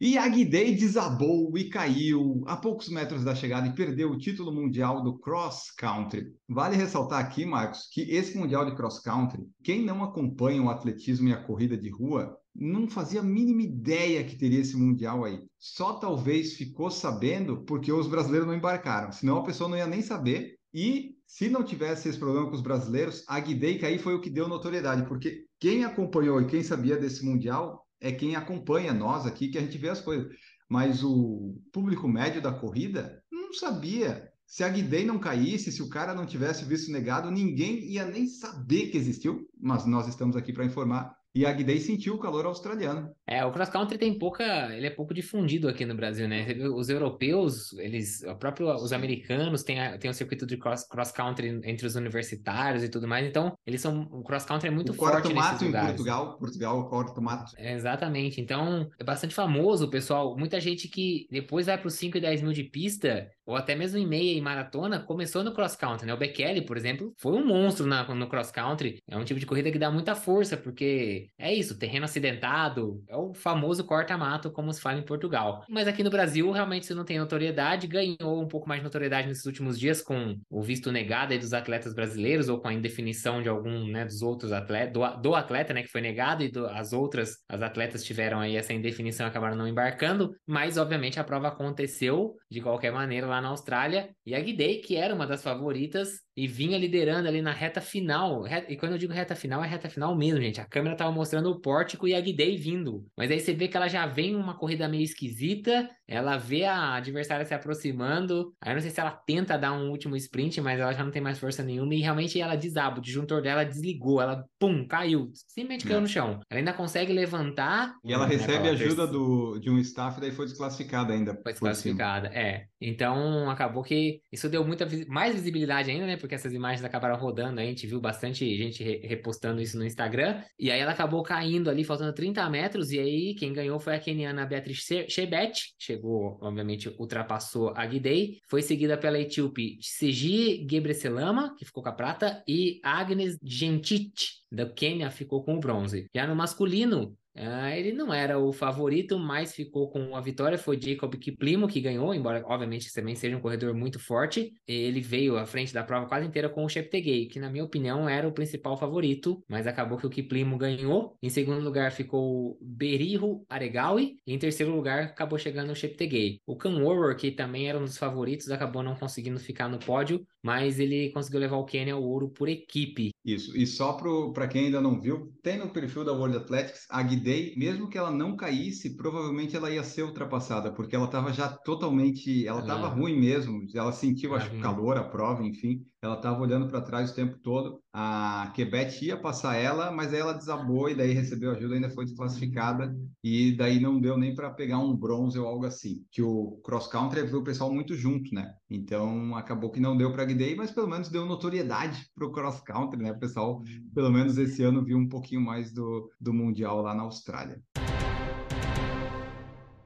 E 0.00 0.16
Aguidei 0.16 0.76
desabou 0.76 1.58
e 1.58 1.68
caiu 1.68 2.44
a 2.46 2.56
poucos 2.56 2.88
metros 2.88 3.24
da 3.24 3.34
chegada 3.34 3.66
e 3.66 3.74
perdeu 3.74 4.12
o 4.12 4.16
título 4.16 4.52
mundial 4.52 5.02
do 5.02 5.18
cross 5.18 5.72
country. 5.76 6.32
Vale 6.48 6.76
ressaltar 6.76 7.18
aqui, 7.18 7.44
Marcos, 7.44 7.88
que 7.90 8.02
esse 8.02 8.38
mundial 8.38 8.64
de 8.64 8.76
cross 8.76 9.00
country, 9.00 9.44
quem 9.64 9.84
não 9.84 10.04
acompanha 10.04 10.62
o 10.62 10.70
atletismo 10.70 11.28
e 11.28 11.32
a 11.32 11.42
corrida 11.42 11.76
de 11.76 11.90
rua, 11.90 12.38
não 12.54 12.88
fazia 12.88 13.18
a 13.18 13.24
mínima 13.24 13.62
ideia 13.62 14.22
que 14.22 14.38
teria 14.38 14.60
esse 14.60 14.76
mundial 14.76 15.24
aí. 15.24 15.40
Só 15.58 15.94
talvez 15.94 16.52
ficou 16.52 16.92
sabendo 16.92 17.64
porque 17.64 17.90
os 17.90 18.06
brasileiros 18.06 18.46
não 18.46 18.54
embarcaram, 18.54 19.10
senão 19.10 19.38
a 19.38 19.44
pessoa 19.44 19.68
não 19.68 19.76
ia 19.76 19.86
nem 19.88 20.00
saber. 20.00 20.54
E 20.72 21.16
se 21.26 21.48
não 21.48 21.64
tivesse 21.64 22.08
esse 22.08 22.18
problema 22.18 22.48
com 22.48 22.54
os 22.54 22.62
brasileiros, 22.62 23.24
a 23.26 23.40
Guidei 23.40 23.78
cair 23.78 23.98
foi 23.98 24.14
o 24.14 24.20
que 24.20 24.30
deu 24.30 24.46
notoriedade, 24.46 25.08
porque 25.08 25.44
quem 25.58 25.82
acompanhou 25.82 26.40
e 26.40 26.46
quem 26.46 26.62
sabia 26.62 26.96
desse 26.96 27.24
mundial 27.24 27.84
é 28.00 28.12
quem 28.12 28.36
acompanha 28.36 28.92
nós 28.92 29.26
aqui 29.26 29.48
que 29.48 29.58
a 29.58 29.60
gente 29.60 29.78
vê 29.78 29.88
as 29.88 30.00
coisas. 30.00 30.28
Mas 30.68 31.02
o 31.02 31.56
público 31.72 32.06
médio 32.06 32.42
da 32.42 32.52
corrida 32.52 33.22
não 33.30 33.52
sabia. 33.52 34.30
Se 34.46 34.64
a 34.64 34.68
Guidei 34.68 35.04
não 35.04 35.18
caísse, 35.18 35.72
se 35.72 35.82
o 35.82 35.88
cara 35.88 36.14
não 36.14 36.26
tivesse 36.26 36.64
visto 36.64 36.90
negado, 36.90 37.30
ninguém 37.30 37.84
ia 37.90 38.04
nem 38.06 38.26
saber 38.26 38.90
que 38.90 38.96
existiu. 38.96 39.48
Mas 39.60 39.86
nós 39.86 40.06
estamos 40.06 40.36
aqui 40.36 40.52
para 40.52 40.64
informar 40.64 41.17
e 41.34 41.44
a 41.46 41.52
Guidei 41.52 41.78
sentiu 41.78 42.14
o 42.14 42.18
calor 42.18 42.46
australiano. 42.46 43.14
É, 43.26 43.44
o 43.44 43.52
cross 43.52 43.68
country 43.68 43.98
tem 43.98 44.18
pouca, 44.18 44.74
ele 44.74 44.86
é 44.86 44.90
pouco 44.90 45.14
difundido 45.14 45.68
aqui 45.68 45.84
no 45.84 45.94
Brasil, 45.94 46.26
né? 46.26 46.46
Os 46.74 46.88
europeus, 46.88 47.72
eles, 47.74 48.22
o 48.22 48.34
próprio, 48.36 48.74
os 48.74 48.92
americanos 48.92 49.62
têm, 49.62 49.78
tem 49.98 50.10
o 50.10 50.14
circuito 50.14 50.46
de 50.46 50.56
cross, 50.56 50.86
cross 50.88 51.12
country 51.12 51.60
entre 51.64 51.86
os 51.86 51.94
universitários 51.94 52.82
e 52.82 52.88
tudo 52.88 53.06
mais, 53.06 53.26
então 53.26 53.56
eles 53.66 53.80
são, 53.80 54.02
o 54.10 54.22
cross 54.22 54.44
country 54.44 54.68
é 54.68 54.70
muito 54.70 54.90
o 54.90 54.94
forte 54.94 55.32
nesses 55.32 55.60
lugares. 55.60 55.90
em 55.90 55.94
Portugal, 55.94 56.38
Portugal, 56.38 56.80
o 56.80 56.88
corto 56.88 57.22
mato. 57.22 57.52
É, 57.56 57.74
exatamente, 57.74 58.40
então 58.40 58.88
é 58.98 59.04
bastante 59.04 59.34
famoso, 59.34 59.90
pessoal, 59.90 60.36
muita 60.36 60.58
gente 60.58 60.88
que 60.88 61.26
depois 61.30 61.66
vai 61.66 61.78
para 61.78 61.88
os 61.88 61.94
5 61.94 62.16
e 62.16 62.20
10 62.20 62.42
mil 62.42 62.52
de 62.52 62.64
pista, 62.64 63.28
ou 63.44 63.54
até 63.54 63.76
mesmo 63.76 63.98
em 63.98 64.06
meia 64.06 64.36
e 64.36 64.40
maratona, 64.40 65.00
começou 65.00 65.44
no 65.44 65.54
cross 65.54 65.76
country, 65.76 66.06
né? 66.06 66.14
O 66.14 66.18
Bekele, 66.18 66.62
por 66.62 66.76
exemplo, 66.76 67.12
foi 67.16 67.32
um 67.32 67.46
monstro 67.46 67.86
na, 67.86 68.02
no 68.14 68.28
cross 68.28 68.50
country, 68.50 69.02
é 69.06 69.16
um 69.16 69.24
tipo 69.24 69.38
de 69.38 69.46
corrida 69.46 69.70
que 69.70 69.78
dá 69.78 69.90
muita 69.90 70.14
força, 70.14 70.56
porque 70.56 71.27
é 71.36 71.52
isso, 71.52 71.78
terreno 71.78 72.04
acidentado, 72.04 73.02
é 73.08 73.16
o 73.16 73.34
famoso 73.34 73.84
corta-mato, 73.84 74.50
como 74.50 74.72
se 74.72 74.80
fala 74.80 74.98
em 74.98 75.04
Portugal. 75.04 75.64
Mas 75.68 75.88
aqui 75.88 76.02
no 76.02 76.10
Brasil, 76.10 76.50
realmente, 76.50 76.86
você 76.86 76.94
não 76.94 77.04
tem 77.04 77.18
notoriedade, 77.18 77.86
ganhou 77.86 78.40
um 78.40 78.48
pouco 78.48 78.68
mais 78.68 78.80
de 78.80 78.84
notoriedade 78.84 79.28
nesses 79.28 79.46
últimos 79.46 79.78
dias 79.78 80.00
com 80.00 80.38
o 80.50 80.62
visto 80.62 80.90
negado 80.92 81.36
dos 81.38 81.52
atletas 81.52 81.94
brasileiros, 81.94 82.48
ou 82.48 82.60
com 82.60 82.68
a 82.68 82.72
indefinição 82.72 83.42
de 83.42 83.48
algum, 83.48 83.86
né, 83.86 84.04
dos 84.04 84.22
outros 84.22 84.52
atletas, 84.52 84.92
do, 84.92 85.20
do 85.20 85.34
atleta, 85.34 85.74
né, 85.74 85.82
que 85.82 85.88
foi 85.88 86.00
negado, 86.00 86.42
e 86.42 86.50
do, 86.50 86.66
as 86.66 86.92
outras, 86.92 87.38
as 87.48 87.62
atletas 87.62 88.04
tiveram 88.04 88.40
aí 88.40 88.56
essa 88.56 88.72
indefinição 88.72 89.26
e 89.26 89.28
acabaram 89.28 89.56
não 89.56 89.68
embarcando, 89.68 90.34
mas, 90.46 90.76
obviamente, 90.76 91.20
a 91.20 91.24
prova 91.24 91.48
aconteceu, 91.48 92.36
de 92.50 92.60
qualquer 92.60 92.92
maneira, 92.92 93.26
lá 93.26 93.40
na 93.40 93.48
Austrália, 93.48 94.10
e 94.24 94.34
a 94.34 94.40
Guidei, 94.40 94.78
que 94.78 94.96
era 94.96 95.14
uma 95.14 95.26
das 95.26 95.42
favoritas, 95.42 96.20
e 96.36 96.46
vinha 96.46 96.78
liderando 96.78 97.26
ali 97.26 97.42
na 97.42 97.52
reta 97.52 97.80
final, 97.80 98.44
e 98.68 98.76
quando 98.76 98.92
eu 98.92 98.98
digo 98.98 99.12
reta 99.12 99.34
final, 99.34 99.62
é 99.62 99.66
reta 99.66 99.88
final 99.88 100.16
mesmo, 100.16 100.40
gente, 100.40 100.60
a 100.60 100.64
câmera 100.64 100.96
tava 100.96 101.07
tava 101.08 101.12
mostrando 101.12 101.50
o 101.50 101.60
pórtico 101.60 102.06
e 102.06 102.14
a 102.14 102.20
Guidei 102.20 102.56
vindo. 102.56 103.04
Mas 103.16 103.30
aí 103.30 103.40
você 103.40 103.52
vê 103.52 103.68
que 103.68 103.76
ela 103.76 103.88
já 103.88 104.06
vem 104.06 104.36
uma 104.36 104.54
corrida 104.54 104.88
meio 104.88 105.02
esquisita, 105.02 105.88
ela 106.06 106.36
vê 106.36 106.64
a 106.64 106.94
adversária 106.94 107.44
se 107.44 107.54
aproximando, 107.54 108.54
aí 108.60 108.72
eu 108.72 108.74
não 108.74 108.80
sei 108.80 108.90
se 108.90 109.00
ela 109.00 109.10
tenta 109.10 109.58
dar 109.58 109.72
um 109.72 109.90
último 109.90 110.16
sprint, 110.16 110.60
mas 110.60 110.80
ela 110.80 110.92
já 110.92 111.04
não 111.04 111.10
tem 111.10 111.22
mais 111.22 111.38
força 111.38 111.62
nenhuma, 111.62 111.94
e 111.94 112.00
realmente 112.00 112.40
ela 112.40 112.56
desaba, 112.56 112.98
o 112.98 113.02
disjuntor 113.02 113.42
dela 113.42 113.64
desligou, 113.64 114.20
ela, 114.20 114.44
pum, 114.58 114.86
caiu, 114.86 115.30
simplesmente 115.46 115.84
caiu 115.84 115.98
é. 115.98 116.00
no 116.00 116.08
chão. 116.08 116.40
Ela 116.48 116.60
ainda 116.60 116.72
consegue 116.72 117.12
levantar. 117.12 117.94
E 118.04 118.12
ela 118.12 118.26
né, 118.26 118.36
recebe 118.36 118.68
ajuda 118.68 119.06
do, 119.06 119.58
de 119.58 119.70
um 119.70 119.78
staff, 119.78 120.20
daí 120.20 120.32
foi 120.32 120.46
desclassificada 120.46 121.12
ainda. 121.12 121.38
Foi 121.42 121.52
desclassificada, 121.52 122.28
é. 122.28 122.64
Então 122.80 123.50
acabou 123.50 123.82
que 123.82 124.20
isso 124.32 124.48
deu 124.48 124.64
muita 124.64 124.86
mais 125.08 125.34
visibilidade 125.34 125.90
ainda, 125.90 126.06
né? 126.06 126.16
Porque 126.16 126.34
essas 126.34 126.52
imagens 126.52 126.84
acabaram 126.84 127.16
rodando, 127.16 127.60
a 127.60 127.64
gente 127.64 127.86
viu 127.86 128.00
bastante 128.00 128.56
gente 128.56 128.82
repostando 129.06 129.60
isso 129.60 129.76
no 129.76 129.84
Instagram. 129.84 130.42
E 130.58 130.70
aí 130.70 130.80
ela 130.80 130.92
acabou 130.98 131.22
caindo 131.22 131.70
ali, 131.70 131.84
faltando 131.84 132.12
30 132.12 132.50
metros, 132.50 132.90
e 132.90 132.98
aí 132.98 133.34
quem 133.36 133.52
ganhou 133.52 133.78
foi 133.78 133.94
a 133.94 134.00
keniana 134.00 134.44
Beatriz 134.44 134.84
Chebet, 135.08 135.74
chegou, 135.78 136.36
obviamente, 136.42 136.92
ultrapassou 136.98 137.72
a 137.76 137.86
Guidei, 137.86 138.40
foi 138.48 138.62
seguida 138.62 138.98
pela 138.98 139.20
etíope 139.20 139.78
Seji 139.80 140.66
Gebreselama, 140.68 141.54
que 141.56 141.64
ficou 141.64 141.84
com 141.84 141.88
a 141.88 141.92
prata, 141.92 142.42
e 142.48 142.80
Agnes 142.82 143.38
Gentit, 143.40 144.38
da 144.50 144.66
Quênia, 144.66 145.08
ficou 145.10 145.44
com 145.44 145.54
o 145.54 145.60
bronze. 145.60 146.06
Já 146.12 146.26
no 146.26 146.34
masculino, 146.34 147.16
Uh, 147.38 147.72
ele 147.76 147.92
não 147.92 148.12
era 148.12 148.36
o 148.38 148.52
favorito, 148.52 149.16
mas 149.16 149.54
ficou 149.54 149.88
com 149.88 150.16
a 150.16 150.20
vitória. 150.20 150.58
Foi 150.58 150.80
Jacob 150.80 151.14
Kiplimo 151.14 151.68
que 151.68 151.80
ganhou, 151.80 152.12
embora 152.12 152.42
obviamente 152.44 152.92
também 152.92 153.14
seja 153.14 153.36
um 153.36 153.40
corredor 153.40 153.72
muito 153.74 154.00
forte. 154.00 154.52
Ele 154.66 155.00
veio 155.00 155.38
à 155.38 155.46
frente 155.46 155.72
da 155.72 155.84
prova 155.84 156.06
quase 156.06 156.26
inteira 156.26 156.48
com 156.48 156.64
o 156.64 156.68
Cheptegei, 156.68 157.26
que 157.26 157.38
na 157.38 157.48
minha 157.48 157.64
opinião 157.64 158.08
era 158.08 158.26
o 158.26 158.32
principal 158.32 158.76
favorito, 158.76 159.40
mas 159.48 159.66
acabou 159.66 159.98
que 159.98 160.06
o 160.06 160.10
Kiplimo 160.10 160.58
ganhou. 160.58 161.16
Em 161.22 161.30
segundo 161.30 161.62
lugar 161.62 161.92
ficou 161.92 162.58
Berihu 162.60 163.44
Aregawi, 163.48 164.16
e 164.26 164.34
em 164.34 164.38
terceiro 164.38 164.74
lugar 164.74 165.04
acabou 165.04 165.38
chegando 165.38 165.70
o 165.70 165.76
Cheptegei. 165.76 166.40
O 166.44 166.56
Cam 166.56 166.82
Warwer, 166.82 167.16
que 167.16 167.30
também 167.30 167.68
era 167.68 167.78
um 167.78 167.84
dos 167.84 167.96
favoritos, 167.96 168.50
acabou 168.50 168.82
não 168.82 168.96
conseguindo 168.96 169.38
ficar 169.38 169.68
no 169.68 169.78
pódio, 169.78 170.26
mas 170.42 170.80
ele 170.80 171.10
conseguiu 171.10 171.40
levar 171.40 171.56
o 171.56 171.64
Quênia 171.64 171.94
ao 171.94 172.02
ouro 172.02 172.30
por 172.30 172.48
equipe. 172.48 173.10
Isso, 173.24 173.56
e 173.56 173.66
só 173.66 173.92
para 174.32 174.48
quem 174.48 174.66
ainda 174.66 174.80
não 174.80 175.00
viu, 175.00 175.32
tem 175.42 175.58
no 175.58 175.68
perfil 175.68 176.04
da 176.04 176.12
World 176.12 176.36
Athletics 176.36 176.86
a 176.90 177.02
Guidei, 177.28 177.54
mesmo 177.56 177.88
que 177.88 177.98
ela 177.98 178.10
não 178.10 178.34
caísse, 178.34 178.96
provavelmente 178.96 179.54
ela 179.54 179.70
ia 179.70 179.84
ser 179.84 180.02
ultrapassada, 180.02 180.72
porque 180.72 180.96
ela 180.96 181.04
estava 181.04 181.32
já 181.32 181.48
totalmente, 181.48 182.46
ela 182.46 182.60
estava 182.60 182.88
ruim 182.88 183.18
mesmo, 183.18 183.66
ela 183.74 183.92
sentiu, 183.92 184.34
acho 184.34 184.50
que 184.50 184.60
calor, 184.60 184.96
a 184.96 185.04
prova, 185.04 185.44
enfim, 185.44 185.84
ela 186.00 186.14
estava 186.14 186.40
olhando 186.40 186.68
para 186.68 186.80
trás 186.80 187.10
o 187.10 187.14
tempo 187.14 187.38
todo. 187.42 187.80
A 187.92 188.52
Quebec 188.54 189.04
ia 189.04 189.20
passar 189.20 189.56
ela, 189.56 189.90
mas 189.90 190.14
aí 190.14 190.20
ela 190.20 190.32
desabou 190.32 190.88
e 190.88 190.94
daí 190.94 191.12
recebeu 191.12 191.50
ajuda, 191.50 191.74
ainda 191.74 191.90
foi 191.90 192.04
desclassificada 192.04 192.96
e 193.22 193.56
daí 193.56 193.80
não 193.80 194.00
deu 194.00 194.16
nem 194.16 194.34
para 194.34 194.50
pegar 194.50 194.78
um 194.78 194.96
bronze 194.96 195.38
ou 195.38 195.46
algo 195.46 195.66
assim. 195.66 196.04
Que 196.12 196.22
o 196.22 196.60
cross 196.62 196.86
country 196.86 197.26
viu 197.26 197.40
o 197.40 197.44
pessoal 197.44 197.72
muito 197.72 197.96
junto, 197.96 198.32
né? 198.32 198.54
Então 198.70 199.34
acabou 199.34 199.72
que 199.72 199.80
não 199.80 199.96
deu 199.96 200.12
para 200.12 200.24
Guidei, 200.24 200.54
mas 200.54 200.70
pelo 200.70 200.86
menos 200.86 201.08
deu 201.08 201.26
notoriedade 201.26 202.08
para 202.14 202.26
o 202.26 202.30
cross 202.30 202.60
country, 202.60 203.02
né? 203.02 203.10
O 203.10 203.18
pessoal, 203.18 203.60
pelo 203.92 204.10
menos 204.10 204.38
esse 204.38 204.62
ano, 204.62 204.84
viu 204.84 204.96
um 204.96 205.08
pouquinho 205.08 205.40
mais 205.40 205.72
do, 205.72 206.08
do 206.20 206.32
mundial 206.32 206.80
lá 206.80 206.94
na 206.94 207.02
Austrália. 207.02 207.17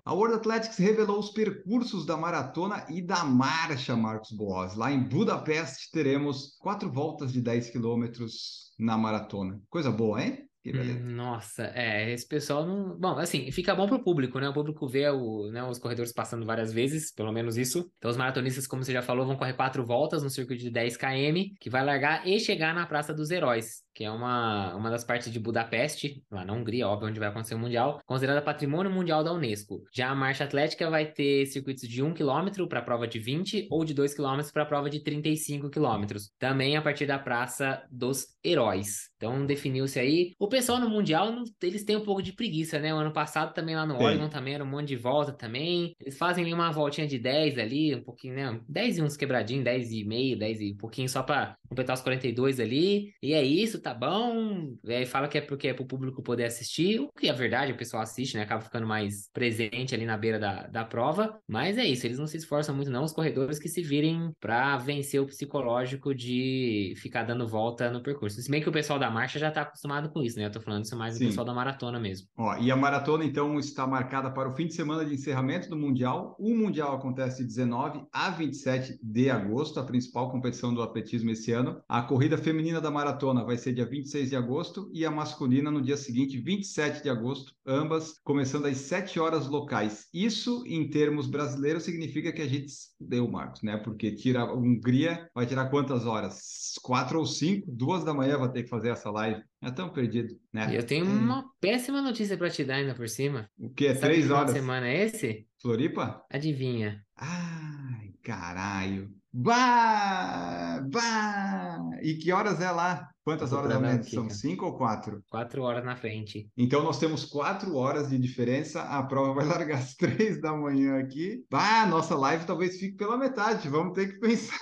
A 0.04 0.12
World 0.12 0.34
Athletics 0.34 0.78
revelou 0.78 1.20
os 1.20 1.30
percursos 1.30 2.04
da 2.04 2.16
maratona 2.16 2.84
e 2.88 3.00
da 3.00 3.24
marcha, 3.24 3.94
Marcos 3.94 4.32
Boas. 4.32 4.74
Lá 4.74 4.90
em 4.90 5.00
Budapeste 5.00 5.90
teremos 5.92 6.56
quatro 6.58 6.90
voltas 6.90 7.32
de 7.32 7.40
10 7.40 7.70
quilômetros 7.70 8.72
na 8.78 8.98
maratona. 8.98 9.60
Coisa 9.70 9.92
boa, 9.92 10.20
hein? 10.20 10.48
Hum, 10.64 11.16
nossa, 11.16 11.72
é, 11.74 12.12
esse 12.12 12.26
pessoal 12.26 12.64
não. 12.64 12.96
Bom, 12.96 13.18
assim, 13.18 13.50
fica 13.50 13.74
bom 13.74 13.88
pro 13.88 14.02
público, 14.02 14.38
né? 14.38 14.48
O 14.48 14.54
público 14.54 14.86
vê 14.86 15.08
o, 15.08 15.50
né, 15.50 15.62
os 15.64 15.78
corredores 15.78 16.12
passando 16.12 16.46
várias 16.46 16.72
vezes, 16.72 17.12
pelo 17.12 17.32
menos 17.32 17.56
isso. 17.56 17.90
Então, 17.98 18.08
os 18.08 18.16
maratonistas, 18.16 18.66
como 18.66 18.84
você 18.84 18.92
já 18.92 19.02
falou, 19.02 19.26
vão 19.26 19.36
correr 19.36 19.54
quatro 19.54 19.84
voltas 19.84 20.22
no 20.22 20.30
circuito 20.30 20.62
de 20.62 20.70
10 20.70 20.96
km, 20.96 21.52
que 21.58 21.68
vai 21.68 21.84
largar 21.84 22.26
e 22.28 22.38
chegar 22.38 22.72
na 22.72 22.86
Praça 22.86 23.12
dos 23.12 23.32
Heróis 23.32 23.82
que 23.94 24.04
é 24.04 24.10
uma, 24.10 24.74
uma 24.74 24.90
das 24.90 25.04
partes 25.04 25.32
de 25.32 25.38
Budapeste, 25.38 26.22
lá 26.30 26.44
na 26.44 26.52
Hungria, 26.52 26.88
óbvio, 26.88 27.08
onde 27.08 27.20
vai 27.20 27.28
acontecer 27.28 27.54
o 27.54 27.58
Mundial, 27.58 28.00
considerada 28.06 28.42
Patrimônio 28.42 28.90
Mundial 28.90 29.22
da 29.22 29.32
Unesco. 29.32 29.82
Já 29.92 30.10
a 30.10 30.14
marcha 30.14 30.44
atlética 30.44 30.90
vai 30.90 31.06
ter 31.06 31.46
circuitos 31.46 31.88
de 31.88 32.02
1 32.02 32.14
km 32.14 32.66
para 32.68 32.80
a 32.80 32.82
prova 32.82 33.06
de 33.06 33.18
20 33.18 33.68
ou 33.70 33.84
de 33.84 33.94
2 33.94 34.14
km 34.14 34.40
para 34.52 34.62
a 34.62 34.66
prova 34.66 34.90
de 34.90 35.00
35 35.00 35.70
km. 35.70 36.06
Também 36.38 36.76
a 36.76 36.82
partir 36.82 37.06
da 37.06 37.18
Praça 37.18 37.82
dos 37.90 38.26
Heróis. 38.44 39.10
Então 39.16 39.46
definiu-se 39.46 39.98
aí. 39.98 40.32
O 40.38 40.48
pessoal 40.48 40.80
no 40.80 40.88
Mundial, 40.88 41.32
eles 41.62 41.84
têm 41.84 41.96
um 41.96 42.04
pouco 42.04 42.22
de 42.22 42.32
preguiça, 42.32 42.78
né? 42.78 42.92
O 42.92 42.98
ano 42.98 43.12
passado 43.12 43.54
também 43.54 43.76
lá 43.76 43.86
no 43.86 43.96
Sim. 43.96 44.04
Oregon 44.04 44.28
também 44.28 44.54
era 44.54 44.64
um 44.64 44.66
monte 44.66 44.88
de 44.88 44.96
volta 44.96 45.32
também. 45.32 45.94
Eles 46.00 46.18
fazem 46.18 46.52
uma 46.52 46.70
voltinha 46.72 47.06
de 47.06 47.18
10 47.18 47.58
ali, 47.58 47.94
um 47.94 48.02
pouquinho, 48.02 48.34
né? 48.34 48.60
10 48.68 48.98
e 48.98 49.02
uns 49.02 49.16
quebradinhos, 49.16 49.64
10 49.64 49.92
e 49.92 50.04
meio, 50.04 50.38
10 50.38 50.60
e 50.60 50.74
pouquinho 50.74 51.08
só 51.08 51.22
para 51.22 51.54
completar 51.68 51.94
os 51.94 52.02
42 52.02 52.58
ali. 52.58 53.14
E 53.22 53.32
é 53.32 53.42
isso, 53.42 53.80
tá 53.82 53.92
bom. 53.92 54.74
E 54.84 54.92
aí 54.92 55.06
fala 55.06 55.28
que 55.28 55.38
é 55.38 55.40
porque 55.40 55.68
é 55.68 55.74
pro 55.74 55.84
público 55.84 56.22
poder 56.22 56.44
assistir, 56.44 57.00
o 57.00 57.08
que 57.08 57.28
é 57.28 57.32
verdade, 57.32 57.72
o 57.72 57.76
pessoal 57.76 58.02
assiste, 58.02 58.36
né? 58.36 58.42
Acaba 58.42 58.62
ficando 58.62 58.86
mais 58.86 59.28
presente 59.32 59.94
ali 59.94 60.06
na 60.06 60.16
beira 60.16 60.38
da, 60.38 60.66
da 60.66 60.84
prova. 60.84 61.38
Mas 61.46 61.76
é 61.76 61.84
isso, 61.84 62.06
eles 62.06 62.18
não 62.18 62.26
se 62.26 62.36
esforçam 62.36 62.74
muito, 62.74 62.90
não. 62.90 63.04
Os 63.04 63.12
corredores 63.12 63.58
que 63.58 63.68
se 63.68 63.82
virem 63.82 64.32
para 64.40 64.76
vencer 64.78 65.20
o 65.20 65.26
psicológico 65.26 66.14
de 66.14 66.94
ficar 66.96 67.24
dando 67.24 67.46
volta 67.46 67.90
no 67.90 68.02
percurso. 68.02 68.40
Se 68.40 68.50
bem 68.50 68.62
que 68.62 68.68
o 68.68 68.72
pessoal 68.72 68.98
da 68.98 69.10
marcha 69.10 69.38
já 69.38 69.50
tá 69.50 69.62
acostumado 69.62 70.10
com 70.10 70.22
isso, 70.22 70.38
né? 70.38 70.46
Eu 70.46 70.52
tô 70.52 70.60
falando 70.60 70.84
isso 70.84 70.96
mais 70.96 71.18
do 71.18 71.26
pessoal 71.26 71.44
da 71.44 71.52
maratona 71.52 71.98
mesmo. 71.98 72.28
Ó, 72.36 72.56
e 72.58 72.70
a 72.70 72.76
maratona, 72.76 73.24
então, 73.24 73.58
está 73.58 73.86
marcada 73.86 74.30
para 74.30 74.48
o 74.48 74.54
fim 74.54 74.66
de 74.66 74.74
semana 74.74 75.04
de 75.04 75.14
encerramento 75.14 75.68
do 75.68 75.76
Mundial. 75.76 76.36
O 76.38 76.54
Mundial 76.54 76.94
acontece 76.94 77.42
de 77.42 77.48
19 77.48 78.04
a 78.12 78.30
27 78.30 78.98
de 79.02 79.30
agosto, 79.30 79.80
a 79.80 79.84
principal 79.84 80.30
competição 80.30 80.72
do 80.72 80.82
atletismo 80.82 81.30
esse 81.30 81.52
ano. 81.52 81.80
A 81.88 82.02
corrida 82.02 82.38
feminina 82.38 82.80
da 82.80 82.90
maratona 82.90 83.44
vai 83.44 83.56
ser 83.56 83.71
dia 83.72 83.86
26 83.86 84.30
de 84.30 84.36
agosto, 84.36 84.90
e 84.92 85.04
a 85.04 85.10
masculina 85.10 85.70
no 85.70 85.82
dia 85.82 85.96
seguinte, 85.96 86.38
27 86.38 87.02
de 87.02 87.10
agosto, 87.10 87.52
ambas 87.66 88.20
começando 88.24 88.66
às 88.66 88.76
7 88.78 89.18
horas 89.18 89.48
locais. 89.48 90.08
Isso, 90.12 90.64
em 90.66 90.88
termos 90.88 91.26
brasileiros, 91.26 91.82
significa 91.82 92.32
que 92.32 92.42
a 92.42 92.46
gente 92.48 92.72
deu, 93.00 93.28
Marcos, 93.28 93.62
né? 93.62 93.76
Porque 93.76 94.14
tira 94.14 94.40
a 94.40 94.54
Hungria, 94.54 95.28
vai 95.34 95.46
tirar 95.46 95.70
quantas 95.70 96.06
horas? 96.06 96.74
Quatro 96.82 97.18
ou 97.18 97.26
cinco? 97.26 97.70
Duas 97.70 98.04
da 98.04 98.14
manhã 98.14 98.38
vai 98.38 98.50
ter 98.50 98.62
que 98.62 98.68
fazer 98.68 98.90
essa 98.90 99.10
live. 99.10 99.42
É 99.62 99.70
tão 99.70 99.90
perdido, 99.90 100.34
né? 100.52 100.76
Eu 100.76 100.84
tenho 100.84 101.04
uma 101.04 101.44
péssima 101.60 102.02
notícia 102.02 102.36
para 102.36 102.50
te 102.50 102.64
dar 102.64 102.76
ainda 102.76 102.94
por 102.94 103.08
cima. 103.08 103.48
O 103.56 103.70
quê? 103.70 103.94
Sabe 103.94 104.14
Três 104.14 104.30
horas? 104.30 104.52
semana 104.52 104.88
é 104.88 105.04
esse? 105.04 105.46
Floripa? 105.60 106.24
Adivinha. 106.28 107.04
Ai, 107.16 108.12
caralho. 108.22 109.21
Bah! 109.32 110.80
Bah! 110.90 111.78
E 112.02 112.14
que 112.14 112.32
horas 112.32 112.60
é 112.60 112.70
lá? 112.70 113.08
Quantas 113.24 113.52
horas 113.52 113.72
a 113.72 113.80
menos? 113.80 114.10
São 114.10 114.28
cinco 114.28 114.66
ou 114.66 114.76
quatro? 114.76 115.22
Quatro 115.30 115.62
horas 115.62 115.84
na 115.84 115.96
frente. 115.96 116.50
Então 116.56 116.82
nós 116.82 116.98
temos 116.98 117.24
quatro 117.24 117.76
horas 117.76 118.10
de 118.10 118.18
diferença. 118.18 118.82
A 118.82 119.02
prova 119.04 119.32
vai 119.32 119.46
largar 119.46 119.78
às 119.78 119.94
três 119.94 120.40
da 120.40 120.52
manhã 120.52 120.98
aqui. 120.98 121.44
Bah, 121.50 121.86
nossa 121.86 122.16
live 122.16 122.44
talvez 122.44 122.78
fique 122.78 122.96
pela 122.96 123.16
metade. 123.16 123.68
Vamos 123.68 123.94
ter 123.94 124.12
que 124.12 124.18
pensar. 124.20 124.58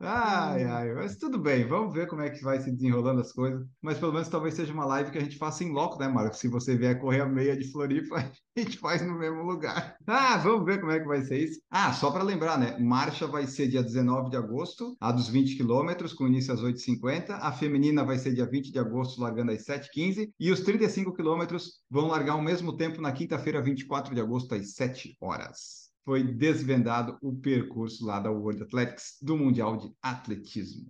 Ai, 0.00 0.62
ai, 0.62 0.94
mas 0.94 1.16
tudo 1.16 1.40
bem, 1.40 1.66
vamos 1.66 1.92
ver 1.92 2.06
como 2.06 2.22
é 2.22 2.30
que 2.30 2.40
vai 2.40 2.60
se 2.60 2.70
desenrolando 2.70 3.20
as 3.20 3.32
coisas. 3.32 3.66
Mas 3.82 3.98
pelo 3.98 4.12
menos 4.12 4.28
talvez 4.28 4.54
seja 4.54 4.72
uma 4.72 4.84
live 4.84 5.10
que 5.10 5.18
a 5.18 5.20
gente 5.20 5.36
faça 5.36 5.64
em 5.64 5.72
loco, 5.72 5.98
né, 5.98 6.06
Marcos? 6.06 6.38
Se 6.38 6.46
você 6.46 6.76
vier 6.76 7.00
correr 7.00 7.20
a 7.20 7.26
meia 7.26 7.56
de 7.56 7.68
Floripa, 7.72 8.16
a 8.56 8.60
gente 8.60 8.78
faz 8.78 9.02
no 9.04 9.18
mesmo 9.18 9.42
lugar. 9.42 9.96
Ah, 10.06 10.36
vamos 10.36 10.64
ver 10.64 10.78
como 10.78 10.92
é 10.92 11.00
que 11.00 11.06
vai 11.06 11.22
ser 11.22 11.42
isso. 11.42 11.60
Ah, 11.68 11.92
só 11.92 12.12
para 12.12 12.22
lembrar, 12.22 12.56
né? 12.56 12.78
Marcha 12.78 13.26
vai 13.26 13.48
ser 13.48 13.66
dia 13.66 13.82
19 13.82 14.30
de 14.30 14.36
agosto, 14.36 14.96
a 15.00 15.10
dos 15.10 15.28
20 15.28 15.56
quilômetros, 15.56 16.12
com 16.12 16.28
início 16.28 16.54
às 16.54 16.62
8h50. 16.62 17.30
A 17.30 17.50
feminina 17.50 18.04
vai 18.04 18.18
ser 18.18 18.32
dia 18.32 18.48
20 18.48 18.70
de 18.70 18.78
agosto, 18.78 19.20
largando 19.20 19.50
às 19.50 19.64
7h15. 19.64 20.30
E 20.38 20.52
os 20.52 20.60
35 20.60 21.12
quilômetros 21.12 21.82
vão 21.90 22.06
largar 22.06 22.34
ao 22.34 22.42
mesmo 22.42 22.76
tempo 22.76 23.00
na 23.00 23.10
quinta-feira, 23.10 23.60
24 23.60 24.14
de 24.14 24.20
agosto, 24.20 24.54
às 24.54 24.74
7 24.74 25.16
horas 25.20 25.87
foi 26.08 26.22
desvendado 26.22 27.18
o 27.20 27.36
percurso 27.36 28.06
lá 28.06 28.18
da 28.18 28.30
World 28.30 28.62
Athletics 28.62 29.18
do 29.20 29.36
Mundial 29.36 29.76
de 29.76 29.92
Atletismo. 30.00 30.86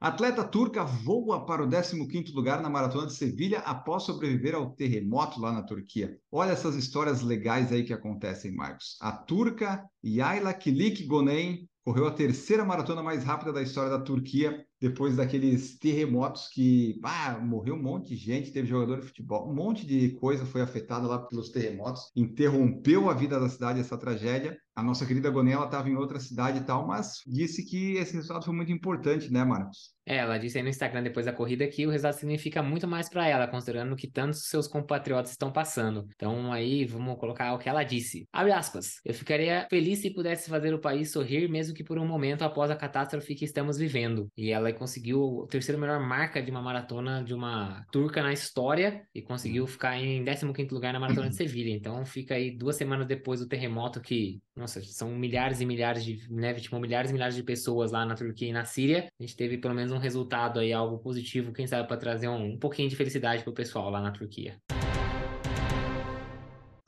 atleta 0.00 0.42
turca 0.42 0.82
voa 0.82 1.44
para 1.44 1.62
o 1.62 1.68
15º 1.68 2.32
lugar 2.32 2.62
na 2.62 2.70
Maratona 2.70 3.06
de 3.06 3.12
Sevilha 3.12 3.58
após 3.58 4.04
sobreviver 4.04 4.54
ao 4.54 4.70
terremoto 4.70 5.38
lá 5.38 5.52
na 5.52 5.62
Turquia. 5.62 6.16
Olha 6.32 6.52
essas 6.52 6.74
histórias 6.74 7.20
legais 7.20 7.70
aí 7.70 7.84
que 7.84 7.92
acontecem, 7.92 8.54
Marcos. 8.54 8.96
A 9.02 9.12
turca 9.12 9.84
Yayla 10.02 10.54
Kilik 10.54 11.04
Gonen 11.04 11.68
correu 11.84 12.06
a 12.06 12.12
terceira 12.14 12.64
maratona 12.64 13.02
mais 13.02 13.24
rápida 13.24 13.52
da 13.52 13.60
história 13.60 13.90
da 13.90 14.00
Turquia, 14.00 14.65
depois 14.80 15.16
daqueles 15.16 15.78
terremotos 15.78 16.48
que 16.48 17.00
ah, 17.02 17.38
morreu 17.38 17.74
um 17.74 17.82
monte 17.82 18.08
de 18.08 18.16
gente, 18.16 18.52
teve 18.52 18.68
jogador 18.68 19.00
de 19.00 19.06
futebol, 19.06 19.50
um 19.50 19.54
monte 19.54 19.86
de 19.86 20.10
coisa 20.16 20.44
foi 20.44 20.60
afetada 20.60 21.06
lá 21.06 21.18
pelos 21.18 21.50
terremotos, 21.50 22.10
interrompeu 22.14 23.08
a 23.08 23.14
vida 23.14 23.40
da 23.40 23.48
cidade 23.48 23.80
essa 23.80 23.96
tragédia. 23.96 24.56
A 24.74 24.82
nossa 24.82 25.06
querida 25.06 25.30
Gonella 25.30 25.64
estava 25.64 25.88
em 25.88 25.96
outra 25.96 26.20
cidade 26.20 26.58
e 26.58 26.64
tal, 26.64 26.86
mas 26.86 27.20
disse 27.26 27.64
que 27.64 27.94
esse 27.94 28.14
resultado 28.14 28.44
foi 28.44 28.54
muito 28.54 28.70
importante, 28.70 29.32
né, 29.32 29.42
Marcos? 29.44 29.95
É, 30.06 30.18
ela 30.18 30.38
disse 30.38 30.56
aí 30.56 30.62
no 30.62 30.70
Instagram 30.70 31.02
depois 31.02 31.26
da 31.26 31.32
corrida 31.32 31.66
que 31.66 31.86
o 31.86 31.90
resultado 31.90 32.14
significa 32.14 32.62
muito 32.62 32.86
mais 32.86 33.08
para 33.08 33.26
ela, 33.26 33.48
considerando 33.48 33.96
que 33.96 34.06
tantos 34.06 34.44
seus 34.48 34.68
compatriotas 34.68 35.32
estão 35.32 35.52
passando. 35.52 36.06
Então 36.14 36.52
aí 36.52 36.84
vamos 36.84 37.18
colocar 37.18 37.52
o 37.54 37.58
que 37.58 37.68
ela 37.68 37.82
disse. 37.82 38.28
Abre 38.32 38.52
aspas. 38.52 39.00
Eu 39.04 39.12
ficaria 39.12 39.66
feliz 39.68 39.98
se 39.98 40.10
pudesse 40.10 40.48
fazer 40.48 40.72
o 40.72 40.80
país 40.80 41.10
sorrir, 41.10 41.48
mesmo 41.48 41.74
que 41.74 41.82
por 41.82 41.98
um 41.98 42.06
momento 42.06 42.42
após 42.42 42.70
a 42.70 42.76
catástrofe 42.76 43.34
que 43.34 43.44
estamos 43.44 43.78
vivendo. 43.78 44.28
E 44.36 44.52
ela 44.52 44.72
conseguiu 44.72 45.44
a 45.44 45.48
terceira 45.48 45.80
melhor 45.80 46.00
marca 46.00 46.40
de 46.40 46.50
uma 46.50 46.62
maratona 46.62 47.24
de 47.24 47.34
uma 47.34 47.84
turca 47.90 48.22
na 48.22 48.32
história 48.32 49.02
e 49.14 49.20
conseguiu 49.20 49.66
ficar 49.66 49.98
em 49.98 50.24
15º 50.24 50.70
lugar 50.72 50.92
na 50.92 51.00
maratona 51.00 51.28
de 51.28 51.36
Sevilha. 51.36 51.70
Então 51.70 52.04
fica 52.04 52.34
aí 52.34 52.56
duas 52.56 52.76
semanas 52.76 53.06
depois 53.06 53.40
do 53.40 53.48
terremoto 53.48 54.00
que, 54.00 54.40
nossa, 54.54 54.80
são 54.82 55.10
milhares 55.10 55.60
e 55.60 55.66
milhares 55.66 56.04
de, 56.04 56.18
né, 56.30 56.54
tipo, 56.54 56.78
milhares 56.78 57.10
e 57.10 57.12
milhares 57.12 57.34
de 57.34 57.42
pessoas 57.42 57.90
lá 57.90 58.04
na 58.06 58.14
Turquia 58.14 58.48
e 58.48 58.52
na 58.52 58.64
Síria. 58.64 59.08
A 59.18 59.22
gente 59.22 59.36
teve 59.36 59.58
pelo 59.58 59.74
menos 59.74 59.92
um 59.92 59.95
resultado 59.98 60.60
aí, 60.60 60.72
algo 60.72 60.98
positivo, 60.98 61.52
quem 61.52 61.66
sabe 61.66 61.86
para 61.86 61.96
trazer 61.96 62.28
um, 62.28 62.52
um 62.52 62.58
pouquinho 62.58 62.88
de 62.88 62.96
felicidade 62.96 63.42
pro 63.42 63.52
pessoal 63.52 63.90
lá 63.90 64.00
na 64.00 64.10
Turquia. 64.10 64.60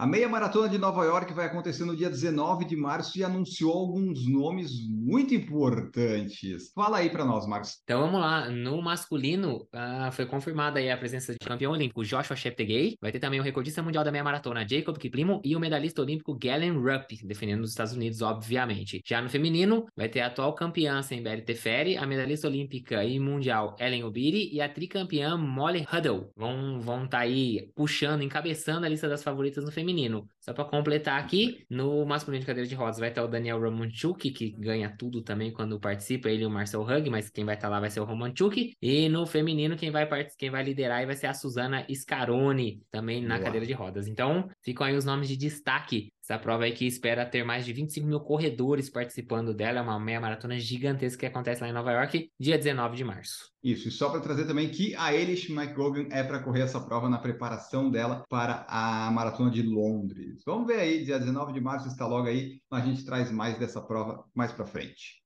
A 0.01 0.07
meia 0.07 0.29
maratona 0.29 0.69
de 0.69 0.79
Nova 0.79 1.05
York 1.05 1.33
vai 1.33 1.47
acontecer 1.47 1.85
no 1.85 1.97
dia 1.97 2.09
19 2.09 2.65
de 2.65 2.77
março 2.77 3.19
e 3.19 3.25
anunciou 3.25 3.73
alguns 3.73 4.29
nomes 4.29 4.71
muito 4.89 5.35
importantes. 5.35 6.71
Fala 6.73 6.99
aí 6.99 7.11
para 7.11 7.25
nós, 7.25 7.49
Marcos. 7.49 7.81
Então 7.83 8.03
vamos 8.03 8.21
lá. 8.21 8.49
No 8.49 8.81
masculino, 8.81 9.67
uh, 9.75 10.13
foi 10.13 10.25
confirmada 10.25 10.79
a 10.79 10.97
presença 10.97 11.33
de 11.33 11.39
campeão 11.45 11.73
olímpico 11.73 12.05
Joshua 12.05 12.37
Cheptegei. 12.37 12.97
Vai 13.03 13.11
ter 13.11 13.19
também 13.19 13.41
o 13.41 13.43
recordista 13.43 13.83
mundial 13.83 14.05
da 14.05 14.13
meia 14.13 14.23
maratona 14.23 14.65
Jacob 14.65 14.97
Kiplimo 14.97 15.41
e 15.45 15.57
o 15.57 15.59
medalhista 15.59 16.01
olímpico 16.01 16.39
Galen 16.39 16.79
Rupp, 16.79 17.19
defendendo 17.25 17.65
os 17.65 17.71
Estados 17.71 17.93
Unidos, 17.93 18.23
obviamente. 18.23 19.03
Já 19.05 19.21
no 19.21 19.29
feminino, 19.29 19.85
vai 19.97 20.09
ter 20.09 20.21
a 20.21 20.29
atual 20.29 20.55
campeã 20.55 21.03
Sembele 21.03 21.43
Teferi, 21.43 21.97
a 21.97 22.07
medalhista 22.07 22.47
olímpica 22.47 23.03
e 23.03 23.19
mundial 23.19 23.75
Ellen 23.81 24.05
Obiri 24.05 24.49
e 24.53 24.61
a 24.61 24.69
tricampeã 24.69 25.37
Molly 25.37 25.85
Huddle. 25.93 26.31
Vão 26.37 26.79
estar 26.79 26.85
vão 26.85 27.09
tá 27.09 27.19
aí 27.19 27.69
puxando, 27.75 28.23
encabeçando 28.23 28.87
a 28.87 28.89
lista 28.89 29.09
das 29.09 29.25
favoritas 29.25 29.65
no 29.65 29.73
feminino 29.73 29.88
feminino. 29.89 30.29
Só 30.41 30.53
para 30.53 30.65
completar 30.65 31.19
aqui, 31.21 31.65
no 31.69 32.05
masculino 32.05 32.41
de 32.41 32.47
cadeira 32.47 32.69
de 32.69 32.75
rodas 32.75 32.99
vai 32.99 33.09
estar 33.09 33.25
o 33.25 33.29
Daniel 33.29 33.61
Romanchuk, 33.61 34.31
que 34.31 34.51
ganha 34.51 34.95
tudo 34.97 35.23
também 35.23 35.51
quando 35.53 35.81
participa, 35.81 36.29
ele 36.29 36.43
e 36.43 36.47
o 36.47 36.51
Marcel 36.51 36.83
Hug, 36.83 37.11
mas 37.11 37.31
quem 37.31 37.45
vai 37.45 37.55
estar 37.55 37.69
lá 37.69 37.81
vai 37.81 37.91
ser 37.91 38.01
o 38.01 38.05
Romanchuk. 38.05 38.73
E 38.81 39.09
no 39.09 39.27
feminino, 39.27 39.77
quem 39.77 39.91
vai, 39.91 40.07
quem 40.37 40.51
vai 40.51 40.63
liderar 40.63 41.05
vai 41.07 41.17
ser 41.17 41.27
a 41.27 41.35
Suzana 41.35 41.87
Scaroni, 41.93 42.83
também 42.91 43.23
na 43.23 43.37
Boa. 43.37 43.47
cadeira 43.47 43.67
de 43.67 43.73
rodas. 43.73 44.07
Então, 44.07 44.49
ficam 44.63 44.87
aí 44.87 44.97
os 44.97 45.05
nomes 45.05 45.29
de 45.29 45.37
destaque 45.37 46.13
essa 46.31 46.39
prova 46.39 46.65
aí 46.65 46.73
que 46.73 46.87
espera 46.87 47.25
ter 47.25 47.43
mais 47.43 47.65
de 47.65 47.73
25 47.73 48.07
mil 48.07 48.21
corredores 48.21 48.91
participando 48.91 49.55
dela, 49.55 49.79
é 49.79 49.83
uma 49.83 49.99
meia 49.99 50.21
maratona 50.21 50.59
gigantesca 50.59 51.21
que 51.21 51.25
acontece 51.25 51.63
lá 51.63 51.71
em 51.71 51.73
Nova 51.73 51.91
York, 51.91 52.31
dia 52.39 52.59
19 52.59 52.99
de 52.99 53.03
março. 53.03 53.51
Isso, 53.65 53.89
e 53.89 53.91
só 53.91 54.11
para 54.11 54.21
trazer 54.21 54.47
também 54.47 54.69
que 54.69 54.95
a 54.97 55.15
Elish 55.15 55.51
McGogan 55.51 56.07
é 56.11 56.23
para 56.23 56.41
correr 56.41 56.61
essa 56.61 56.83
prova 56.83 57.09
na 57.09 57.17
preparação 57.17 57.91
dela 57.91 58.25
para 58.29 58.67
a 58.69 59.11
maratona 59.11 59.51
de 59.51 59.63
Londres. 59.63 60.43
Vamos 60.45 60.67
ver 60.67 60.81
aí, 60.81 61.03
dia 61.03 61.19
19 61.19 61.55
de 61.55 61.63
março 61.63 61.89
está 61.89 62.07
logo 62.07 62.29
aí, 62.29 62.61
a 62.71 62.81
gente 62.81 63.07
traz 63.07 63.33
mais 63.33 63.59
dessa 63.59 63.81
prova 63.81 64.23
mais 64.35 64.53
para 64.53 64.67
frente. 64.67 65.23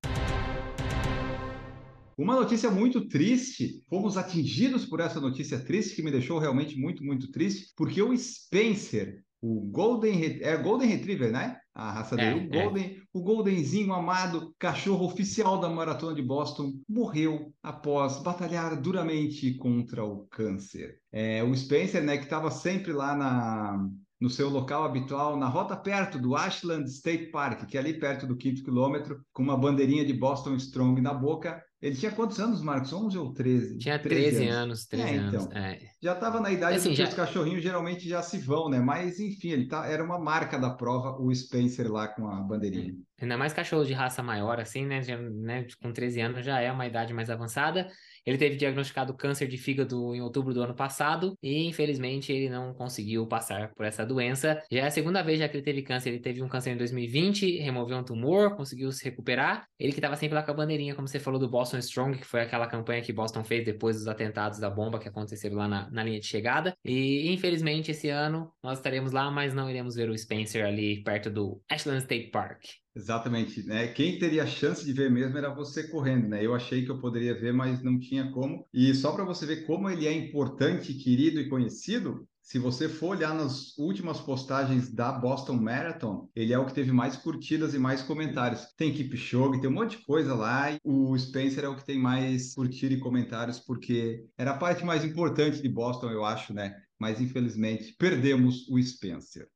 Uma 2.17 2.37
notícia 2.37 2.71
muito 2.71 3.09
triste, 3.09 3.83
fomos 3.89 4.17
atingidos 4.17 4.87
por 4.87 5.01
essa 5.01 5.21
notícia 5.21 5.59
triste 5.59 5.97
que 5.97 6.03
me 6.03 6.13
deixou 6.13 6.39
realmente 6.39 6.79
muito, 6.79 7.03
muito 7.03 7.33
triste, 7.33 7.73
porque 7.77 8.01
o 8.01 8.17
Spencer, 8.17 9.25
o 9.43 9.61
Golden, 9.61 10.39
é 10.41 10.57
Golden 10.57 10.89
Retriever, 10.89 11.33
né? 11.33 11.59
A 11.75 11.91
raça 11.91 12.15
dele, 12.15 12.31
é, 12.31 12.35
o 12.35 12.55
é. 12.55 12.63
Golden, 12.63 12.85
é. 12.85 12.97
o 13.13 13.21
Goldenzinho 13.21 13.93
amado, 13.93 14.55
cachorro 14.57 15.05
oficial 15.05 15.59
da 15.59 15.69
maratona 15.69 16.15
de 16.15 16.23
Boston, 16.23 16.75
morreu 16.89 17.53
após 17.61 18.23
batalhar 18.23 18.81
duramente 18.81 19.55
contra 19.55 20.05
o 20.05 20.27
câncer. 20.29 21.01
É, 21.11 21.43
o 21.43 21.53
Spencer, 21.57 22.05
né, 22.05 22.19
que 22.19 22.25
estava 22.25 22.53
sempre 22.53 22.93
lá 22.93 23.17
na, 23.17 23.89
no 24.21 24.31
seu 24.31 24.49
local 24.49 24.85
habitual, 24.85 25.37
na 25.37 25.49
rota 25.49 25.77
perto 25.77 26.21
do 26.21 26.37
Ashland 26.37 26.89
State 26.89 27.33
Park, 27.33 27.67
que 27.67 27.77
é 27.77 27.81
ali 27.81 27.99
perto 27.99 28.25
do 28.25 28.37
quinto 28.37 28.63
quilômetro, 28.63 29.21
com 29.33 29.43
uma 29.43 29.57
bandeirinha 29.57 30.05
de 30.05 30.13
Boston 30.13 30.55
Strong 30.55 31.01
na 31.01 31.13
boca, 31.13 31.61
ele 31.83 31.97
tinha 31.97 32.13
quantos 32.13 32.39
anos, 32.39 32.63
Marcos? 32.63 32.93
11 32.93 33.19
ou 33.19 33.33
13? 33.35 33.77
Tinha 33.79 33.99
13, 33.99 34.37
13 34.37 34.49
anos, 34.49 34.87
13 34.87 35.09
é, 35.09 35.17
então, 35.17 35.41
anos. 35.41 35.57
É. 35.57 35.81
Já 36.01 36.13
estava 36.13 36.41
na 36.41 36.53
idade 36.53 36.77
assim, 36.77 36.91
que 36.91 36.95
já... 36.95 37.09
os 37.09 37.15
cachorrinhos 37.15 37.61
geralmente 37.61 38.09
já 38.09 38.23
se 38.23 38.39
vão, 38.39 38.69
né? 38.69 38.79
Mas, 38.79 39.19
enfim, 39.19 39.49
ele 39.49 39.67
tá, 39.67 39.85
era 39.87 40.05
uma 40.05 40.19
marca 40.19 40.57
da 40.59 40.71
prova, 40.71 41.21
o 41.21 41.35
Spencer 41.35 41.91
lá 41.91 42.07
com 42.07 42.29
a 42.29 42.41
bandeirinha. 42.41 42.95
Ainda 43.21 43.37
mais 43.37 43.53
cachorro 43.53 43.85
de 43.85 43.93
raça 43.93 44.23
maior, 44.23 44.61
assim, 44.61 44.87
né? 44.87 45.03
Já, 45.03 45.17
né? 45.17 45.67
Com 45.81 45.93
13 45.93 46.21
anos 46.21 46.45
já 46.45 46.61
é 46.61 46.71
uma 46.71 46.87
idade 46.87 47.13
mais 47.13 47.31
avançada. 47.31 47.89
Ele 48.25 48.39
teve 48.39 48.57
diagnosticado 48.57 49.15
câncer 49.15 49.49
de 49.49 49.59
fígado 49.59 50.15
em 50.15 50.21
outubro 50.21 50.55
do 50.55 50.63
ano 50.63 50.75
passado 50.75 51.37
e, 51.43 51.67
infelizmente, 51.67 52.33
ele 52.33 52.49
não 52.49 52.73
conseguiu 52.73 53.27
passar 53.27 53.73
por 53.75 53.85
essa 53.85 54.07
doença. 54.07 54.63
Já 54.71 54.81
é 54.81 54.87
a 54.87 54.91
segunda 54.91 55.23
vez 55.23 55.41
já 55.41 55.49
que 55.49 55.57
ele 55.57 55.65
teve 55.65 55.83
câncer. 55.83 56.11
Ele 56.11 56.21
teve 56.21 56.43
um 56.43 56.49
câncer 56.49 56.71
em 56.71 56.77
2020, 56.77 57.59
removeu 57.59 57.97
um 57.97 58.05
tumor, 58.05 58.57
conseguiu 58.57 58.93
se 58.93 59.05
recuperar. 59.05 59.67
Ele 59.79 59.93
que 59.93 59.99
estava 59.99 60.17
sempre 60.17 60.37
lá 60.37 60.43
com 60.43 60.53
a 60.53 60.55
bandeirinha, 60.55 60.95
como 60.95 61.09
você 61.09 61.19
falou, 61.19 61.39
do 61.41 61.49
Boston 61.49 61.72
Strong, 61.79 62.19
que 62.19 62.27
foi 62.27 62.41
aquela 62.41 62.67
campanha 62.67 63.03
que 63.03 63.13
Boston 63.13 63.45
fez 63.45 63.65
depois 63.65 63.97
dos 63.97 64.09
atentados 64.09 64.59
da 64.59 64.71
bomba 64.71 64.99
que 64.99 65.09
aconteceram 65.09 65.57
lá 65.57 65.69
na, 65.69 65.91
na 65.91 66.05
linha 66.05 66.21
de 66.21 66.27
chegada. 66.27 66.77
E, 66.85 67.33
infelizmente, 67.33 67.91
esse 67.91 68.09
ano 68.09 68.53
nós 68.63 68.79
estaremos 68.79 69.13
lá, 69.13 69.31
mas 69.31 69.55
não 69.55 69.69
iremos 69.69 69.95
ver 69.95 70.09
o 70.09 70.17
Spencer 70.17 70.65
ali 70.65 71.03
perto 71.03 71.31
do 71.31 71.61
Ashland 71.69 72.03
State 72.03 72.31
Park. 72.31 72.63
Exatamente, 72.95 73.67
né? 73.67 73.89
Quem 73.89 74.19
teria 74.19 74.47
chance 74.47 74.85
de 74.85 74.93
ver 74.93 75.11
mesmo 75.11 75.39
era 75.39 75.55
você 75.55 75.89
correndo, 75.89 76.29
né? 76.29 76.45
Eu 76.45 76.55
achei 76.55 76.85
que 76.85 76.91
eu 76.91 77.01
poderia 77.01 77.35
ver, 77.35 77.53
mas 77.53 77.83
não 77.83 77.99
tinha 77.99 78.31
como. 78.31 78.69
E 78.73 78.95
só 78.95 79.13
para 79.13 79.25
você 79.25 79.47
ver 79.47 79.65
como 79.65 79.89
ele 79.89 80.07
é 80.07 80.13
importante, 80.13 80.93
querido 80.93 81.41
e 81.41 81.49
conhecido, 81.49 82.29
se 82.53 82.59
você 82.59 82.87
for 82.87 83.17
olhar 83.17 83.35
nas 83.35 83.79
últimas 83.79 84.21
postagens 84.21 84.93
da 84.93 85.11
Boston 85.11 85.55
Marathon, 85.55 86.29
ele 86.37 86.53
é 86.53 86.59
o 86.59 86.67
que 86.67 86.75
teve 86.75 86.93
mais 86.93 87.17
curtidas 87.17 87.73
e 87.73 87.79
mais 87.79 88.03
comentários. 88.03 88.67
Tem 88.77 88.93
Kipchoge, 88.93 89.59
tem 89.59 89.71
um 89.71 89.73
monte 89.73 89.97
de 89.97 90.05
coisa 90.05 90.35
lá. 90.35 90.67
O 90.85 91.19
Spencer 91.19 91.65
é 91.65 91.69
o 91.69 91.77
que 91.77 91.87
tem 91.87 91.99
mais 91.99 92.53
curtida 92.53 92.93
e 92.93 93.01
comentários, 93.01 93.59
porque 93.59 94.27
era 94.37 94.51
a 94.51 94.59
parte 94.59 94.85
mais 94.85 95.03
importante 95.03 95.63
de 95.63 95.69
Boston, 95.71 96.11
eu 96.11 96.27
acho, 96.27 96.53
né? 96.53 96.75
Mas 97.01 97.23
infelizmente 97.23 97.97
perdemos 97.99 98.69
o 98.69 98.79
Spencer. 98.83 99.49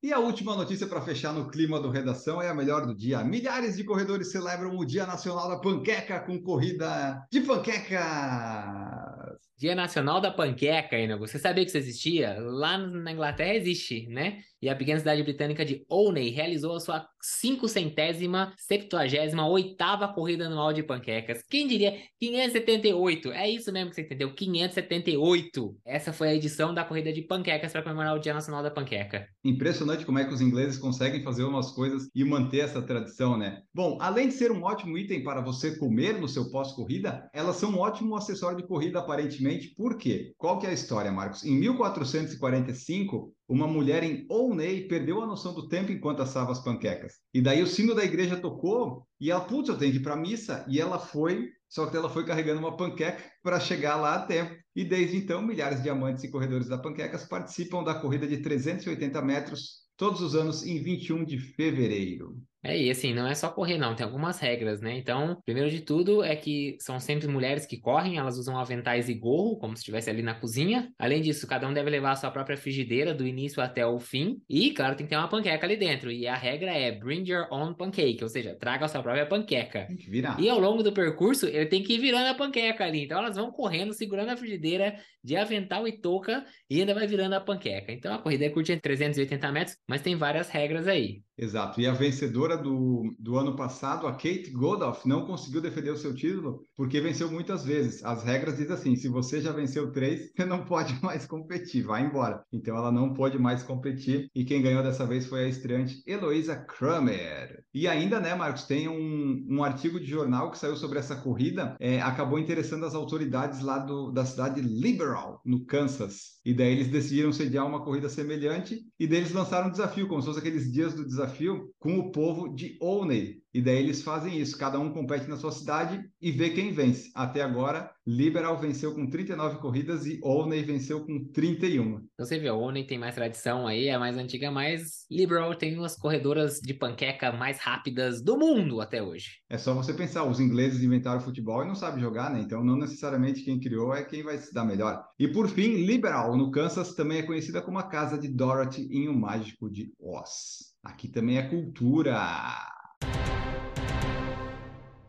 E 0.00 0.12
a 0.12 0.20
última 0.20 0.54
notícia 0.54 0.86
para 0.86 1.02
fechar 1.02 1.32
no 1.32 1.50
clima 1.50 1.80
do 1.80 1.90
redação 1.90 2.40
é 2.40 2.48
a 2.48 2.54
melhor 2.54 2.86
do 2.86 2.94
dia. 2.94 3.24
Milhares 3.24 3.76
de 3.76 3.82
corredores 3.82 4.30
celebram 4.30 4.76
o 4.76 4.84
Dia 4.84 5.04
Nacional 5.04 5.48
da 5.48 5.58
Panqueca 5.58 6.20
com 6.20 6.40
corrida 6.40 7.20
de 7.32 7.40
panquecas. 7.40 9.17
Dia 9.58 9.74
Nacional 9.74 10.20
da 10.20 10.30
Panqueca, 10.30 10.94
ainda. 10.94 11.16
Você 11.16 11.36
sabia 11.36 11.64
que 11.64 11.70
isso 11.70 11.78
existia? 11.78 12.38
Lá 12.38 12.78
na 12.78 13.10
Inglaterra 13.10 13.54
existe, 13.54 14.06
né? 14.06 14.38
E 14.62 14.68
a 14.68 14.74
pequena 14.74 14.98
cidade 14.98 15.22
britânica 15.22 15.64
de 15.64 15.84
Olney 15.88 16.30
realizou 16.30 16.74
a 16.74 16.80
sua 16.80 17.06
578 17.40 18.54
septuagésima 18.56 19.48
oitava 19.48 20.08
corrida 20.08 20.46
anual 20.46 20.72
de 20.72 20.82
panquecas. 20.82 21.42
Quem 21.48 21.66
diria 21.66 21.96
578? 22.20 23.32
É 23.32 23.48
isso 23.48 23.72
mesmo 23.72 23.90
que 23.90 23.96
você 23.96 24.02
entendeu, 24.02 24.34
578. 24.34 25.76
Essa 25.84 26.12
foi 26.12 26.28
a 26.28 26.34
edição 26.34 26.74
da 26.74 26.84
corrida 26.84 27.12
de 27.12 27.22
panquecas 27.22 27.70
para 27.72 27.82
comemorar 27.82 28.16
o 28.16 28.18
Dia 28.18 28.34
Nacional 28.34 28.62
da 28.62 28.70
Panqueca. 28.70 29.28
Impressionante 29.44 30.04
como 30.04 30.18
é 30.18 30.24
que 30.24 30.34
os 30.34 30.40
ingleses 30.40 30.78
conseguem 30.78 31.22
fazer 31.22 31.44
umas 31.44 31.70
coisas 31.70 32.08
e 32.14 32.24
manter 32.24 32.60
essa 32.60 32.82
tradição, 32.82 33.36
né? 33.36 33.62
Bom, 33.72 33.98
além 34.00 34.28
de 34.28 34.34
ser 34.34 34.50
um 34.50 34.62
ótimo 34.62 34.98
item 34.98 35.22
para 35.22 35.40
você 35.40 35.76
comer 35.76 36.20
no 36.20 36.28
seu 36.28 36.50
pós-corrida, 36.50 37.28
elas 37.32 37.56
são 37.56 37.70
um 37.70 37.78
ótimo 37.78 38.16
acessório 38.16 38.56
de 38.56 38.66
corrida 38.66 38.98
aparentemente 38.98 39.47
recentemente, 39.48 39.74
por 39.74 39.96
quê? 39.96 40.34
Qual 40.36 40.58
que 40.58 40.66
é 40.66 40.70
a 40.70 40.74
história, 40.74 41.10
Marcos? 41.10 41.44
Em 41.44 41.58
1445, 41.58 43.34
uma 43.48 43.66
mulher 43.66 44.02
em 44.02 44.26
Olney 44.28 44.86
perdeu 44.86 45.22
a 45.22 45.26
noção 45.26 45.54
do 45.54 45.68
tempo 45.68 45.90
enquanto 45.90 46.20
assava 46.20 46.52
as 46.52 46.62
panquecas. 46.62 47.14
E 47.32 47.40
daí 47.40 47.62
o 47.62 47.66
sino 47.66 47.94
da 47.94 48.04
igreja 48.04 48.36
tocou 48.36 49.06
e 49.20 49.30
ela, 49.30 49.40
putz, 49.40 49.68
eu 49.68 49.78
tenho 49.78 49.92
que 49.92 49.98
ir 49.98 50.02
para 50.02 50.16
missa. 50.16 50.64
E 50.68 50.80
ela 50.80 50.98
foi, 50.98 51.48
só 51.68 51.86
que 51.86 51.96
ela 51.96 52.10
foi 52.10 52.24
carregando 52.24 52.60
uma 52.60 52.76
panqueca 52.76 53.22
para 53.42 53.58
chegar 53.58 53.96
lá 53.96 54.16
a 54.16 54.26
tempo. 54.26 54.54
E 54.76 54.84
desde 54.84 55.16
então, 55.16 55.42
milhares 55.42 55.82
de 55.82 55.88
amantes 55.88 56.22
e 56.24 56.30
corredores 56.30 56.68
da 56.68 56.78
panquecas 56.78 57.24
participam 57.24 57.82
da 57.82 57.94
corrida 57.94 58.26
de 58.26 58.38
380 58.38 59.20
metros 59.22 59.88
todos 59.96 60.20
os 60.20 60.36
anos 60.36 60.64
em 60.64 60.80
21 60.82 61.24
de 61.24 61.38
fevereiro. 61.38 62.36
É, 62.62 62.76
e 62.76 62.90
assim, 62.90 63.14
não 63.14 63.26
é 63.26 63.34
só 63.34 63.50
correr, 63.50 63.78
não, 63.78 63.94
tem 63.94 64.04
algumas 64.04 64.40
regras, 64.40 64.80
né? 64.80 64.96
Então, 64.96 65.40
primeiro 65.44 65.70
de 65.70 65.80
tudo 65.80 66.24
é 66.24 66.34
que 66.34 66.76
são 66.80 66.98
sempre 66.98 67.28
mulheres 67.28 67.64
que 67.64 67.78
correm, 67.78 68.18
elas 68.18 68.36
usam 68.36 68.58
aventais 68.58 69.08
e 69.08 69.14
gorro, 69.14 69.58
como 69.58 69.76
se 69.76 69.80
estivesse 69.80 70.10
ali 70.10 70.22
na 70.22 70.34
cozinha. 70.34 70.92
Além 70.98 71.22
disso, 71.22 71.46
cada 71.46 71.68
um 71.68 71.72
deve 71.72 71.88
levar 71.88 72.12
a 72.12 72.16
sua 72.16 72.30
própria 72.30 72.56
frigideira 72.56 73.14
do 73.14 73.26
início 73.26 73.62
até 73.62 73.86
o 73.86 74.00
fim. 74.00 74.42
E, 74.48 74.72
claro, 74.72 74.96
tem 74.96 75.06
que 75.06 75.10
ter 75.10 75.16
uma 75.16 75.28
panqueca 75.28 75.64
ali 75.64 75.76
dentro. 75.76 76.10
E 76.10 76.26
a 76.26 76.34
regra 76.34 76.72
é 76.72 76.90
bring 76.90 77.30
your 77.30 77.46
own 77.50 77.74
pancake, 77.74 78.22
ou 78.22 78.28
seja, 78.28 78.56
traga 78.58 78.86
a 78.86 78.88
sua 78.88 79.02
própria 79.02 79.26
panqueca. 79.26 79.86
Tem 79.86 79.96
que 79.96 80.10
virar. 80.10 80.40
E 80.40 80.48
ao 80.48 80.58
longo 80.58 80.82
do 80.82 80.92
percurso, 80.92 81.46
ele 81.46 81.66
tem 81.66 81.82
que 81.82 81.94
ir 81.94 81.98
virando 81.98 82.26
a 82.26 82.34
panqueca 82.34 82.84
ali. 82.84 83.04
Então, 83.04 83.18
elas 83.18 83.36
vão 83.36 83.52
correndo, 83.52 83.92
segurando 83.92 84.30
a 84.30 84.36
frigideira 84.36 84.96
de 85.22 85.36
avental 85.36 85.86
e 85.86 86.00
touca 86.00 86.44
e 86.68 86.80
ainda 86.80 86.94
vai 86.94 87.06
virando 87.06 87.34
a 87.34 87.40
panqueca. 87.40 87.92
Então, 87.92 88.12
a 88.12 88.18
corrida 88.18 88.46
é 88.46 88.50
curta 88.50 88.72
entre 88.72 88.82
380 88.82 89.52
metros, 89.52 89.76
mas 89.88 90.02
tem 90.02 90.16
várias 90.16 90.48
regras 90.48 90.88
aí. 90.88 91.22
Exato. 91.38 91.80
E 91.80 91.86
a 91.86 91.92
vencedora 91.92 92.56
do, 92.56 93.14
do 93.16 93.38
ano 93.38 93.54
passado, 93.54 94.08
a 94.08 94.12
Kate 94.12 94.50
Godoff, 94.50 95.06
não 95.06 95.24
conseguiu 95.24 95.60
defender 95.60 95.90
o 95.90 95.96
seu 95.96 96.12
título 96.12 96.64
porque 96.76 97.00
venceu 97.00 97.30
muitas 97.30 97.64
vezes. 97.64 98.04
As 98.04 98.24
regras 98.24 98.56
dizem 98.56 98.74
assim: 98.74 98.96
se 98.96 99.08
você 99.08 99.40
já 99.40 99.52
venceu 99.52 99.92
três, 99.92 100.32
você 100.34 100.44
não 100.44 100.64
pode 100.64 100.98
mais 101.00 101.26
competir, 101.26 101.84
vai 101.84 102.02
embora. 102.02 102.42
Então 102.52 102.76
ela 102.76 102.90
não 102.90 103.14
pôde 103.14 103.38
mais 103.38 103.62
competir 103.62 104.28
e 104.34 104.44
quem 104.44 104.60
ganhou 104.60 104.82
dessa 104.82 105.06
vez 105.06 105.26
foi 105.26 105.44
a 105.44 105.48
estreante 105.48 106.02
Heloísa 106.04 106.56
Kramer. 106.56 107.62
E 107.72 107.86
ainda, 107.86 108.18
né, 108.18 108.34
Marcos, 108.34 108.64
tem 108.64 108.88
um, 108.88 109.46
um 109.48 109.62
artigo 109.62 110.00
de 110.00 110.06
jornal 110.06 110.50
que 110.50 110.58
saiu 110.58 110.76
sobre 110.76 110.98
essa 110.98 111.14
corrida, 111.14 111.76
é, 111.78 112.00
acabou 112.00 112.38
interessando 112.38 112.84
as 112.84 112.94
autoridades 112.94 113.60
lá 113.60 113.78
do, 113.78 114.10
da 114.10 114.24
cidade 114.24 114.60
Liberal, 114.60 115.40
no 115.44 115.64
Kansas. 115.64 116.37
E 116.48 116.54
daí 116.54 116.72
eles 116.72 116.88
decidiram 116.88 117.30
sediar 117.30 117.66
uma 117.66 117.84
corrida 117.84 118.08
semelhante 118.08 118.82
e 118.98 119.06
daí 119.06 119.18
eles 119.18 119.32
lançaram 119.32 119.68
um 119.68 119.70
desafio, 119.70 120.08
como 120.08 120.22
se 120.22 120.28
fosse 120.28 120.38
aqueles 120.38 120.72
dias 120.72 120.94
do 120.94 121.04
desafio, 121.04 121.74
com 121.78 121.98
o 121.98 122.10
povo 122.10 122.48
de 122.48 122.78
Olney. 122.80 123.42
E 123.52 123.62
daí 123.62 123.78
eles 123.78 124.02
fazem 124.02 124.38
isso, 124.38 124.58
cada 124.58 124.78
um 124.78 124.92
compete 124.92 125.28
na 125.28 125.36
sua 125.36 125.50
cidade 125.50 126.02
e 126.20 126.30
vê 126.30 126.50
quem 126.50 126.72
vence. 126.72 127.10
Até 127.14 127.40
agora, 127.42 127.90
Liberal 128.06 128.58
venceu 128.58 128.94
com 128.94 129.08
39 129.08 129.58
corridas 129.58 130.06
e 130.06 130.20
Olney 130.22 130.62
venceu 130.62 131.04
com 131.04 131.24
31. 131.32 132.00
Então 132.12 132.26
você 132.26 132.38
vê, 132.38 132.50
Olney 132.50 132.86
tem 132.86 132.98
mais 132.98 133.14
tradição 133.14 133.66
aí, 133.66 133.88
é 133.88 133.98
mais 133.98 134.16
antiga, 134.16 134.50
mas 134.50 135.06
Liberal 135.10 135.54
tem 135.54 135.76
umas 135.78 135.96
corredoras 135.96 136.58
de 136.60 136.74
panqueca 136.74 137.32
mais 137.32 137.58
rápidas 137.58 138.22
do 138.22 138.38
mundo 138.38 138.80
até 138.80 139.02
hoje. 139.02 139.38
É 139.48 139.56
só 139.56 139.74
você 139.74 139.94
pensar, 139.94 140.24
os 140.24 140.40
ingleses 140.40 140.82
inventaram 140.82 141.20
futebol 141.20 141.62
e 141.62 141.66
não 141.66 141.74
sabem 141.74 142.00
jogar, 142.00 142.30
né? 142.30 142.40
Então 142.40 142.62
não 142.62 142.76
necessariamente 142.76 143.42
quem 143.42 143.58
criou 143.58 143.94
é 143.94 144.04
quem 144.04 144.22
vai 144.22 144.38
se 144.38 144.52
dar 144.52 144.64
melhor. 144.64 145.02
E 145.18 145.28
por 145.28 145.48
fim, 145.48 145.84
Liberal, 145.84 146.36
no 146.36 146.50
Kansas, 146.50 146.94
também 146.94 147.18
é 147.18 147.22
conhecida 147.22 147.62
como 147.62 147.78
a 147.78 147.88
casa 147.88 148.18
de 148.18 148.28
Dorothy 148.28 148.88
em 148.90 149.08
O 149.08 149.14
Mágico 149.14 149.70
de 149.70 149.92
Oz. 149.98 150.74
Aqui 150.82 151.08
também 151.08 151.38
é 151.38 151.48
cultura. 151.48 152.16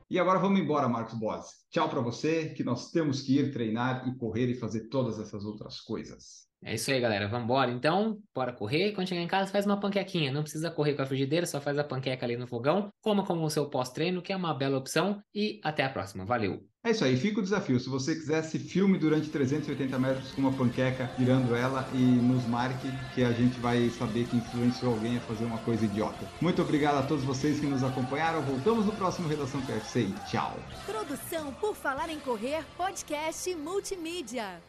E 0.10 0.18
agora 0.18 0.40
vamos 0.40 0.60
embora, 0.60 0.90
Marcos 0.90 1.14
Bose. 1.14 1.54
Tchau 1.70 1.88
para 1.88 2.02
você, 2.02 2.50
que 2.50 2.64
nós 2.64 2.90
temos 2.90 3.22
que 3.22 3.38
ir 3.38 3.54
treinar 3.54 4.08
e 4.08 4.18
correr 4.18 4.50
e 4.50 4.56
fazer 4.56 4.90
todas 4.90 5.20
essas 5.20 5.46
outras 5.46 5.80
coisas. 5.80 6.49
É 6.64 6.76
isso 6.76 6.92
aí, 6.92 7.00
galera. 7.00 7.28
Vamos 7.28 7.46
embora 7.46 7.72
então. 7.72 8.20
Bora 8.34 8.52
correr. 8.52 8.92
Quando 8.92 9.08
chegar 9.08 9.22
em 9.22 9.28
casa, 9.28 9.52
faz 9.52 9.66
uma 9.66 9.80
panquequinha. 9.80 10.32
Não 10.32 10.42
precisa 10.42 10.70
correr 10.70 10.94
com 10.94 11.02
a 11.02 11.06
frigideira, 11.06 11.46
só 11.46 11.62
faz 11.62 11.78
a 11.78 11.84
panqueca 11.84 12.26
ali 12.26 12.36
no 12.36 12.48
fogão. 12.48 12.90
Coma 13.02 13.26
como 13.26 13.46
o 13.46 13.50
seu 13.50 13.70
pós-treino, 13.70 14.22
que 14.22 14.34
é 14.34 14.36
uma 14.36 14.54
bela 14.54 14.78
opção. 14.78 15.22
E 15.34 15.60
até 15.64 15.84
a 15.84 15.90
próxima. 15.90 16.26
Valeu! 16.26 16.62
É 16.82 16.92
isso 16.92 17.04
aí, 17.04 17.18
fica 17.18 17.40
o 17.40 17.44
desafio. 17.44 17.78
Se 17.78 17.90
você 17.90 18.16
quiser, 18.16 18.42
se 18.42 18.58
filme 18.58 18.98
durante 18.98 19.30
380 19.30 20.00
metros 20.00 20.32
com 20.32 20.42
uma 20.42 20.54
panqueca, 20.54 21.12
virando 21.18 21.54
ela 21.54 21.86
e 21.94 21.98
nos 21.98 22.46
marque, 22.48 22.88
que 23.14 23.22
a 23.22 23.34
gente 23.34 23.60
vai 23.60 23.90
saber 23.90 24.26
que 24.28 24.38
influenciou 24.38 24.94
alguém 24.94 25.18
a 25.18 25.22
fazer 25.22 25.44
uma 25.44 25.58
coisa 25.60 25.84
idiota. 25.84 26.26
Muito 26.40 26.62
obrigado 26.62 27.00
a 27.00 27.04
todos 27.06 27.24
vocês 27.26 27.60
que 27.60 27.66
nos 27.66 27.84
acompanharam. 27.84 28.42
Voltamos 28.42 28.86
no 28.86 28.94
próximo 28.94 29.28
Redação 29.28 29.62
PFC 29.66 30.04
e 30.04 30.30
tchau. 30.30 30.58
Produção 30.86 31.54
por 31.56 31.76
Falar 31.76 32.10
em 32.10 32.20
Correr, 32.20 32.64
podcast 32.78 33.54
multimídia. 33.56 34.62